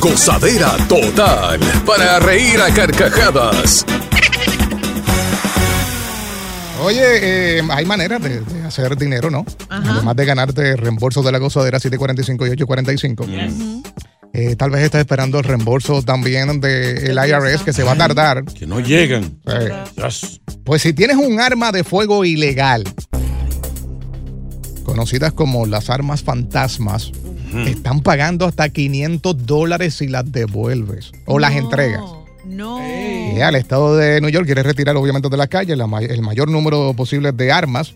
Gozadera 0.00 0.76
total. 0.88 1.60
Para 1.86 2.18
reír 2.18 2.60
a 2.60 2.72
carcajadas. 2.72 3.84
Oye, 6.82 7.58
eh, 7.58 7.62
hay 7.70 7.84
maneras 7.86 8.20
de, 8.22 8.40
de 8.40 8.66
hacer 8.66 8.96
dinero, 8.96 9.30
¿no? 9.30 9.46
Además 9.70 10.16
de 10.16 10.24
ganarte 10.26 10.76
reembolso 10.76 11.22
de 11.22 11.32
la 11.32 11.38
gozadera 11.38 11.80
745 11.80 12.46
y 12.46 12.50
845. 12.50 13.26
Eh, 14.36 14.56
tal 14.56 14.70
vez 14.70 14.82
estás 14.82 15.00
esperando 15.00 15.38
el 15.38 15.44
reembolso 15.44 16.02
también 16.02 16.60
del 16.60 17.16
IRS 17.16 17.62
que 17.62 17.72
se 17.72 17.84
va 17.84 17.92
a 17.92 17.96
tardar. 17.96 18.44
Que 18.44 18.66
no 18.66 18.80
llegan. 18.80 19.38
Eh, 19.46 19.70
pues 20.64 20.82
si 20.82 20.92
tienes 20.92 21.16
un 21.16 21.38
arma 21.38 21.70
de 21.70 21.84
fuego 21.84 22.24
ilegal, 22.24 22.82
conocidas 24.94 25.32
como 25.32 25.66
las 25.66 25.90
armas 25.90 26.22
fantasmas, 26.22 27.10
están 27.66 28.00
pagando 28.00 28.46
hasta 28.46 28.68
500 28.68 29.44
dólares 29.44 29.94
si 29.94 30.06
las 30.06 30.30
devuelves 30.30 31.10
o 31.26 31.40
las 31.40 31.52
entregas. 31.54 32.00
No. 32.46 32.78
Y 32.80 33.40
al 33.40 33.56
estado 33.56 33.96
de 33.96 34.20
New 34.20 34.30
York 34.30 34.46
quiere 34.46 34.62
retirar 34.62 34.94
obviamente 34.96 35.28
de 35.28 35.36
las 35.36 35.48
calles 35.48 35.76
la 35.76 35.86
el 36.00 36.22
mayor 36.22 36.48
número 36.48 36.94
posible 36.94 37.32
de 37.32 37.50
armas. 37.50 37.94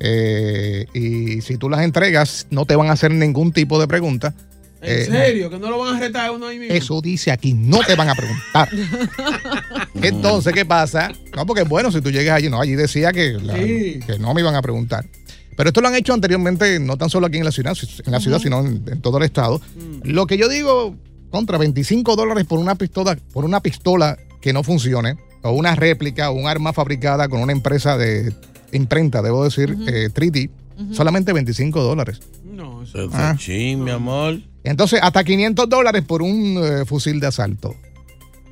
Eh, 0.00 0.84
y 0.92 1.40
si 1.40 1.56
tú 1.56 1.70
las 1.70 1.80
entregas, 1.80 2.46
no 2.50 2.66
te 2.66 2.76
van 2.76 2.88
a 2.88 2.92
hacer 2.92 3.10
ningún 3.10 3.52
tipo 3.52 3.80
de 3.80 3.86
pregunta. 3.88 4.34
¿En 4.82 5.00
Eh, 5.00 5.04
serio? 5.06 5.48
¿Que 5.48 5.58
no 5.58 5.70
lo 5.70 5.78
van 5.78 5.96
a 5.96 6.00
retar 6.00 6.30
uno 6.30 6.46
ahí 6.48 6.58
mismo? 6.58 6.74
Eso 6.74 7.00
dice 7.00 7.30
aquí, 7.32 7.54
no 7.54 7.78
te 7.86 7.94
van 7.94 8.10
a 8.10 8.14
preguntar. 8.14 8.68
Entonces, 10.02 10.52
¿qué 10.52 10.66
pasa? 10.66 11.10
No, 11.34 11.46
porque 11.46 11.62
bueno, 11.62 11.90
si 11.90 12.02
tú 12.02 12.10
llegas 12.10 12.36
allí, 12.36 12.50
no, 12.50 12.60
allí 12.60 12.74
decía 12.74 13.12
que, 13.12 13.32
la- 13.32 13.56
Sí. 13.56 14.00
que 14.06 14.18
no 14.18 14.34
me 14.34 14.40
iban 14.42 14.54
a 14.56 14.60
preguntar. 14.60 15.06
Pero 15.56 15.68
esto 15.70 15.80
lo 15.80 15.88
han 15.88 15.94
hecho 15.94 16.12
anteriormente, 16.12 16.78
no 16.80 16.96
tan 16.96 17.10
solo 17.10 17.26
aquí 17.26 17.38
en 17.38 17.44
la 17.44 17.52
ciudad, 17.52 17.76
en 18.04 18.12
la 18.12 18.20
ciudad, 18.20 18.38
sino 18.40 18.60
en, 18.60 18.82
en 18.86 19.00
todo 19.00 19.18
el 19.18 19.24
estado. 19.24 19.60
Lo 20.02 20.26
que 20.26 20.36
yo 20.36 20.48
digo, 20.48 20.96
contra 21.30 21.58
25 21.58 22.16
dólares 22.16 22.44
por 22.44 22.58
una 22.58 22.74
pistola, 22.74 23.16
por 23.32 23.44
una 23.44 23.60
pistola 23.60 24.16
que 24.40 24.52
no 24.52 24.62
funcione, 24.62 25.16
o 25.42 25.50
una 25.52 25.74
réplica, 25.74 26.30
o 26.30 26.34
un 26.34 26.46
arma 26.48 26.72
fabricada 26.72 27.28
con 27.28 27.40
una 27.40 27.52
empresa 27.52 27.96
de 27.98 28.32
imprenta, 28.72 29.22
debo 29.22 29.44
decir, 29.44 29.76
eh, 29.86 30.08
3D, 30.12 30.50
solamente 30.92 31.32
25 31.32 31.82
dólares. 31.82 32.20
No, 32.44 32.82
Eso 32.82 33.08
Ah. 33.12 33.32
es 33.36 33.40
chin, 33.44 33.82
mi 33.84 33.90
amor. 33.90 34.38
Entonces, 34.64 35.00
hasta 35.02 35.22
500 35.24 35.68
dólares 35.68 36.02
por 36.06 36.22
un 36.22 36.58
eh, 36.62 36.84
fusil 36.86 37.20
de 37.20 37.26
asalto. 37.28 37.74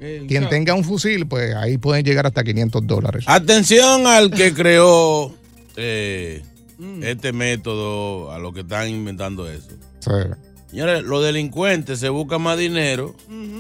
El 0.01 0.27
Quien 0.27 0.43
chavo. 0.43 0.51
tenga 0.51 0.75
un 0.75 0.83
fusil, 0.85 1.27
pues 1.27 1.55
ahí 1.55 1.79
pueden 1.79 2.05
llegar 2.05 2.27
hasta 2.27 2.43
500 2.43 2.87
dólares. 2.87 3.25
Atención 3.29 4.07
al 4.07 4.31
que 4.31 4.53
creó 4.53 5.33
eh, 5.77 6.43
este 7.03 7.33
método, 7.33 8.33
a 8.33 8.39
lo 8.39 8.53
que 8.53 8.61
están 8.61 8.89
inventando 8.89 9.49
eso. 9.49 9.71
Sí. 10.01 10.11
Señores, 10.71 11.03
los 11.05 11.23
delincuentes 11.23 11.99
se 11.99 12.09
buscan 12.09 12.43
más 12.43 12.59
dinero 12.59 13.15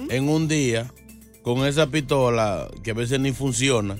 en 0.08 0.28
un 0.28 0.48
día 0.48 0.90
con 1.42 1.66
esa 1.66 1.88
pistola 1.88 2.68
que 2.82 2.92
a 2.92 2.94
veces 2.94 3.20
ni 3.20 3.32
funciona, 3.32 3.96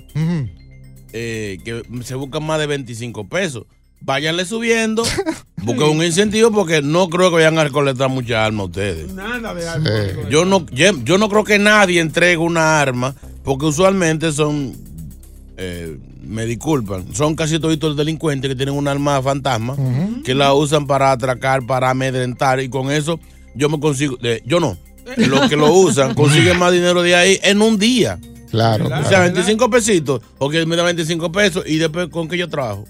eh, 1.12 1.58
que 1.64 1.82
se 2.04 2.14
buscan 2.14 2.44
más 2.44 2.58
de 2.58 2.66
25 2.66 3.28
pesos. 3.28 3.66
Váyanle 4.00 4.44
subiendo 4.44 5.04
es 5.66 5.78
un 5.80 6.02
incentivo 6.02 6.50
porque 6.50 6.82
no 6.82 7.08
creo 7.08 7.30
que 7.30 7.36
vayan 7.36 7.58
a 7.58 7.64
recolectar 7.64 8.08
muchas 8.08 8.38
armas 8.38 8.66
ustedes. 8.66 9.12
Nada 9.12 9.54
de 9.54 9.68
algo. 9.68 10.28
Yo 10.28 10.44
no, 10.44 10.66
yo 10.72 10.92
yo 11.04 11.18
no 11.18 11.28
creo 11.28 11.44
que 11.44 11.58
nadie 11.58 12.00
entregue 12.00 12.38
una 12.38 12.80
arma 12.80 13.14
porque 13.44 13.66
usualmente 13.66 14.32
son, 14.32 14.74
eh, 15.56 15.98
me 16.32 16.46
disculpan, 16.46 17.14
son 17.14 17.36
casi 17.36 17.58
todos 17.58 17.78
los 17.80 17.96
delincuentes 17.96 18.48
que 18.48 18.56
tienen 18.56 18.74
un 18.74 18.88
arma 18.88 19.20
fantasma 19.22 19.76
que 20.24 20.34
la 20.34 20.54
usan 20.54 20.86
para 20.86 21.12
atracar, 21.12 21.64
para 21.66 21.90
amedrentar 21.90 22.60
y 22.60 22.68
con 22.68 22.90
eso 22.90 23.20
yo 23.54 23.68
me 23.68 23.78
consigo, 23.78 24.16
eh, 24.22 24.42
yo 24.46 24.58
no, 24.58 24.76
los 25.16 25.48
que 25.48 25.56
lo 25.56 25.72
usan 25.72 26.14
consiguen 26.16 26.58
más 26.58 26.72
dinero 26.72 27.02
de 27.02 27.14
ahí 27.14 27.38
en 27.42 27.60
un 27.60 27.78
día. 27.78 28.18
Claro. 28.50 28.86
O 28.86 29.08
sea, 29.08 29.20
25 29.20 29.70
pesitos, 29.70 30.20
porque 30.38 30.66
me 30.66 30.76
da 30.76 30.82
25 30.82 31.32
pesos 31.32 31.64
y 31.66 31.78
después 31.78 32.08
con 32.08 32.28
qué 32.28 32.36
yo 32.36 32.48
trabajo. 32.48 32.84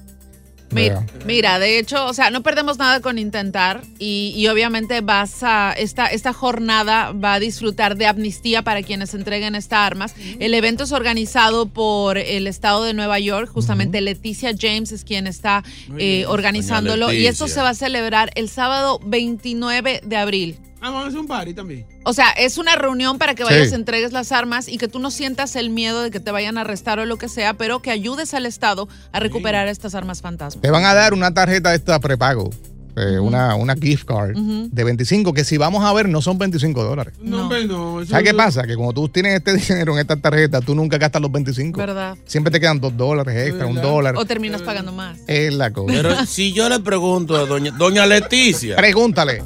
Mira, 0.73 1.07
mira, 1.27 1.59
de 1.59 1.79
hecho, 1.79 2.07
o 2.07 2.15
sea, 2.15 2.31
no 2.31 2.43
perdemos 2.43 2.79
nada 2.79 3.01
con 3.01 3.19
intentar 3.19 3.83
y, 3.99 4.33
y 4.37 4.49
obviamente 4.49 5.01
vas 5.01 5.43
a, 5.43 5.73
esta, 5.73 6.07
esta 6.07 6.33
jornada 6.33 7.13
va 7.13 7.35
a 7.35 7.41
disfrutar 7.41 7.97
de 7.97 8.07
amnistía 8.07 8.63
para 8.63 8.83
quienes 8.83 9.15
entreguen 9.15 9.55
estas 9.55 9.79
armas. 9.81 10.15
El 10.39 10.55
evento 10.55 10.85
es 10.85 10.93
organizado 10.93 11.67
por 11.67 12.19
el 12.19 12.47
estado 12.47 12.85
de 12.85 12.95
Nueva 12.95 13.19
York, 13.19 13.51
justamente 13.53 14.01
Leticia 14.01 14.53
James 14.59 14.93
es 14.93 15.05
quien 15.05 15.27
está 15.27 15.63
eh, 15.99 16.25
organizándolo. 16.27 17.13
Y 17.13 17.27
esto 17.27 17.49
se 17.49 17.61
va 17.61 17.71
a 17.71 17.75
celebrar 17.75 18.31
el 18.35 18.49
sábado 18.49 19.01
29 19.05 20.01
de 20.05 20.17
abril. 20.17 20.59
Ah, 20.85 20.91
vamos 20.91 21.05
a 21.05 21.07
hacer 21.09 21.21
un 21.21 21.29
party 21.29 21.55
también. 21.55 21.87
O 22.05 22.13
sea, 22.13 22.31
es 22.31 22.59
una 22.59 22.75
reunión 22.75 23.17
para 23.17 23.37
que 23.37 23.45
vayas, 23.45 23.69
Sí. 23.69 23.75
entregues 23.77 24.11
las 24.13 24.33
armas 24.33 24.67
y 24.67 24.79
que 24.79 24.89
tú 24.89 24.99
no 24.99 25.13
sientas 25.13 25.55
el 25.55 25.71
miedo 25.71 26.03
de 26.03 26.11
que 26.11 26.19
te 26.19 26.33
vayan 26.33 26.59
a 26.59 26.63
arrestar 26.63 26.99
o 26.99 27.07
lo 27.07 27.19
que 27.19 27.29
sea, 27.29 27.55
pero 27.55 27.81
que 27.83 27.93
ayudes 27.93 28.35
al 28.35 28.47
Estado 28.47 28.89
a 29.13 29.21
recuperar 29.21 29.69
estas 29.69 29.95
armas 29.95 30.23
fantasmas. 30.23 30.61
Te 30.61 30.71
van 30.73 30.85
a 30.85 30.93
dar 30.93 31.15
una 31.15 31.33
tarjeta 31.33 31.73
esta 31.73 32.01
prepago, 32.01 32.51
eh, 32.95 33.19
una, 33.19 33.55
una 33.55 33.75
gift 33.75 34.05
card 34.05 34.37
de 34.37 34.85
25, 34.85 35.33
que 35.33 35.45
si 35.45 35.57
vamos 35.57 35.83
a 35.85 35.93
ver 35.95 36.09
no 36.09 36.21
son 36.21 36.37
25 36.39 36.85
dólares. 36.85 37.15
No, 37.23 37.43
hombre, 37.43 37.65
no. 37.67 38.01
eso- 38.03 38.11
¿Sabes 38.11 38.29
qué 38.31 38.35
pasa? 38.35 38.65
Que 38.65 38.77
cuando 38.77 38.93
tú 38.93 39.09
tienes 39.09 39.35
este 39.37 39.55
dinero 39.73 39.95
en 39.95 40.01
esta 40.01 40.17
tarjeta, 40.17 40.61
tú 40.61 40.75
nunca 40.75 40.99
gastas 40.99 41.23
los 41.23 41.33
25. 41.33 41.79
¿Verdad? 41.79 42.17
Siempre 42.27 42.51
te 42.51 42.61
quedan 42.61 42.81
2 42.81 42.97
dólares 42.97 43.49
extra, 43.49 43.67
un 43.67 43.77
dólar. 43.77 44.17
O 44.17 44.25
terminas 44.27 44.61
pagando 44.63 44.93
más. 44.93 45.19
Es 45.27 45.53
la 45.55 45.73
cosa. 45.73 45.93
Pero 45.93 46.27
si 46.27 46.53
yo 46.53 46.69
le 46.69 46.81
pregunto 46.81 47.37
a 47.37 47.47
doña, 47.47 47.71
doña 47.73 48.05
Leticia. 48.07 48.77
Pregúntale. 48.77 49.43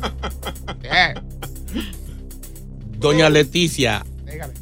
Eh, 0.82 1.14
Doña 2.98 3.28
Leticia. 3.30 4.04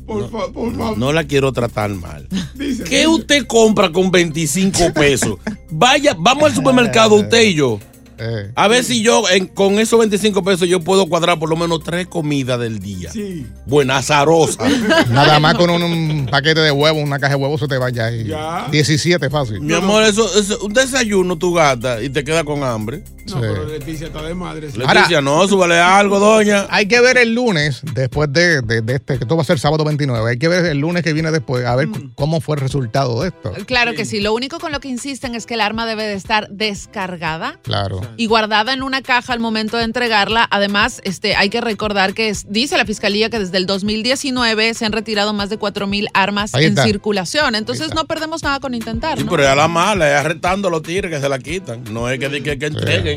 Por 0.06 0.30
fa- 0.30 0.52
por 0.52 0.74
favor. 0.76 0.98
No 0.98 1.12
la 1.12 1.24
quiero 1.24 1.52
tratar 1.52 1.90
mal. 1.90 2.28
Dice, 2.54 2.84
¿Qué 2.84 3.06
usted 3.06 3.46
compra 3.46 3.90
con 3.90 4.10
25 4.10 4.92
pesos? 4.92 5.38
Vaya, 5.70 6.14
vamos 6.18 6.44
al 6.44 6.54
supermercado 6.54 7.14
usted 7.16 7.42
y 7.42 7.54
yo. 7.54 7.80
Eh. 8.18 8.50
A 8.54 8.68
ver 8.68 8.84
si 8.84 9.02
yo 9.02 9.22
en- 9.30 9.46
con 9.46 9.78
esos 9.78 9.98
25 9.98 10.42
pesos 10.44 10.68
yo 10.68 10.80
puedo 10.80 11.06
cuadrar 11.08 11.38
por 11.38 11.48
lo 11.48 11.56
menos 11.56 11.82
tres 11.82 12.06
comidas 12.06 12.58
del 12.60 12.78
día. 12.80 13.10
Sí. 13.10 13.46
Buena 13.66 13.98
azarosa. 13.98 14.66
Nada 15.10 15.38
más 15.40 15.54
con 15.54 15.70
un, 15.70 15.82
un 15.82 16.26
paquete 16.30 16.60
de 16.60 16.70
huevos, 16.70 17.02
una 17.02 17.18
caja 17.18 17.34
de 17.36 17.42
huevos 17.42 17.60
se 17.60 17.68
te 17.68 17.78
vaya 17.78 18.06
ahí. 18.06 18.24
Ya. 18.24 18.68
17 18.70 19.30
fácil. 19.30 19.60
Mi 19.60 19.74
amor, 19.74 20.02
eso, 20.04 20.26
eso- 20.38 20.58
un 20.64 20.72
desayuno 20.72 21.36
tú 21.38 21.54
gastas 21.54 22.02
y 22.02 22.10
te 22.10 22.24
queda 22.24 22.44
con 22.44 22.62
hambre. 22.62 23.02
No, 23.26 23.40
pero 23.40 23.64
Leticia 23.66 24.06
está 24.08 24.22
de 24.22 24.34
madre. 24.34 24.70
sí. 24.70 24.78
Leticia, 24.78 25.20
no, 25.20 25.46
súbale 25.48 25.78
algo, 25.78 26.18
doña. 26.18 26.66
Hay 26.70 26.86
que 26.86 27.00
ver 27.00 27.16
el 27.18 27.34
lunes, 27.34 27.80
después 27.94 28.32
de, 28.32 28.62
de- 28.62 28.82
de 28.82 28.94
este, 28.94 29.16
que 29.18 29.24
esto 29.24 29.36
va 29.36 29.42
a 29.42 29.44
ser 29.44 29.58
sábado 29.58 29.84
29, 29.84 30.30
hay 30.30 30.38
que 30.38 30.48
ver 30.48 30.64
el 30.66 30.78
lunes 30.78 31.02
que 31.02 31.12
viene 31.12 31.30
después, 31.30 31.64
a 31.64 31.74
ver 31.76 31.88
Mm. 31.88 32.12
cómo 32.14 32.40
fue 32.40 32.56
el 32.56 32.60
resultado 32.62 33.22
de 33.22 33.28
esto. 33.28 33.52
Claro 33.66 33.94
que 33.94 34.04
sí, 34.04 34.20
lo 34.20 34.34
único 34.34 34.58
con 34.58 34.72
lo 34.72 34.80
que 34.80 34.88
insisten 34.88 35.34
es 35.34 35.46
que 35.46 35.54
el 35.54 35.60
arma 35.60 35.86
debe 35.86 36.04
de 36.04 36.14
estar 36.14 36.48
descargada 36.50 37.58
Claro. 37.62 38.00
y 38.16 38.26
guardada 38.26 38.72
en 38.72 38.82
una 38.82 39.02
caja 39.02 39.32
al 39.32 39.40
momento 39.40 39.76
de 39.76 39.84
entregarla. 39.84 40.46
Además, 40.50 41.00
este, 41.04 41.34
hay 41.36 41.48
que 41.50 41.60
recordar 41.60 42.14
que 42.14 42.28
es- 42.28 42.44
dice 42.48 42.76
la 42.76 42.84
fiscalía 42.84 43.30
que 43.30 43.38
desde 43.38 43.56
el 43.58 43.66
2019 43.66 44.74
se 44.74 44.84
han 44.86 44.92
retirado 44.92 45.32
más 45.32 45.50
de 45.50 45.58
4 45.58 45.86
mil 45.86 46.08
armas 46.14 46.54
Ahí 46.54 46.64
en 46.64 46.70
está. 46.70 46.84
circulación. 46.84 47.54
Entonces 47.54 47.94
no 47.94 48.04
perdemos 48.06 48.42
nada 48.42 48.60
con 48.60 48.74
intentar. 48.74 49.18
Sí, 49.18 49.24
¿no? 49.24 49.30
pero 49.30 49.44
es 49.44 49.48
a 49.48 49.54
la 49.54 49.68
mala, 49.68 50.10
es 50.10 50.16
arrestando 50.24 50.68
a 50.68 50.70
los 50.70 50.82
tigres 50.82 51.10
que 51.10 51.20
se 51.20 51.28
la 51.28 51.38
quitan. 51.38 51.82
No 51.92 52.08
es 52.08 52.18
que, 52.18 52.42
que, 52.42 52.58
que 52.58 52.66
entreguen. 52.66 53.13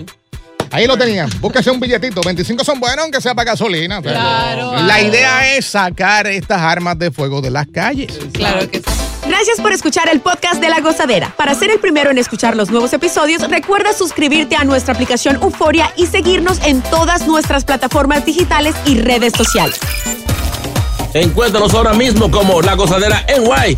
Ahí 0.72 0.88
lo 0.88 0.98
tenían. 0.98 1.30
Búsquese 1.40 1.72
un 1.72 1.80
billetito. 1.80 2.22
25 2.22 2.64
son 2.64 2.80
buenos, 2.80 3.04
aunque 3.04 3.22
sea 3.22 3.34
para 3.36 3.52
gasolina. 3.52 4.02
pero 4.02 4.16
Claro. 4.16 4.74
La 4.84 5.02
idea 5.02 5.56
es 5.56 5.66
sacar 5.66 6.28
estas 6.28 6.62
armas 6.62 6.98
de 7.00 7.12
fuego 7.12 7.42
de 7.42 7.52
las 7.52 7.68
calles. 7.68 8.18
Claro 8.34 8.70
que 8.70 8.80
sí. 8.80 8.86
Gracias 9.28 9.60
por 9.60 9.74
escuchar 9.74 10.08
el 10.10 10.22
podcast 10.22 10.62
de 10.62 10.70
La 10.70 10.80
Gozadera. 10.80 11.34
Para 11.36 11.54
ser 11.54 11.70
el 11.70 11.80
primero 11.80 12.10
en 12.12 12.18
escuchar 12.18 12.56
los 12.56 12.70
nuevos 12.70 12.94
episodios, 12.94 13.42
recuerda 13.50 13.92
suscribirte 13.94 14.56
a 14.56 14.64
nuestra 14.64 14.94
aplicación 14.94 15.36
Euforia 15.42 15.92
y 15.98 16.06
seguirnos 16.06 16.60
en 16.64 16.82
todas 16.82 17.28
nuestras 17.28 17.66
plataformas 17.66 18.26
digitales 18.26 18.74
y 18.86 19.00
redes 19.00 19.34
sociales. 19.36 19.80
Encuéntranos 21.14 21.74
ahora 21.74 21.94
mismo 21.94 22.32
como 22.32 22.62
La 22.62 22.76
Gozadera 22.76 23.26
en 23.28 23.44
Guay. 23.44 23.78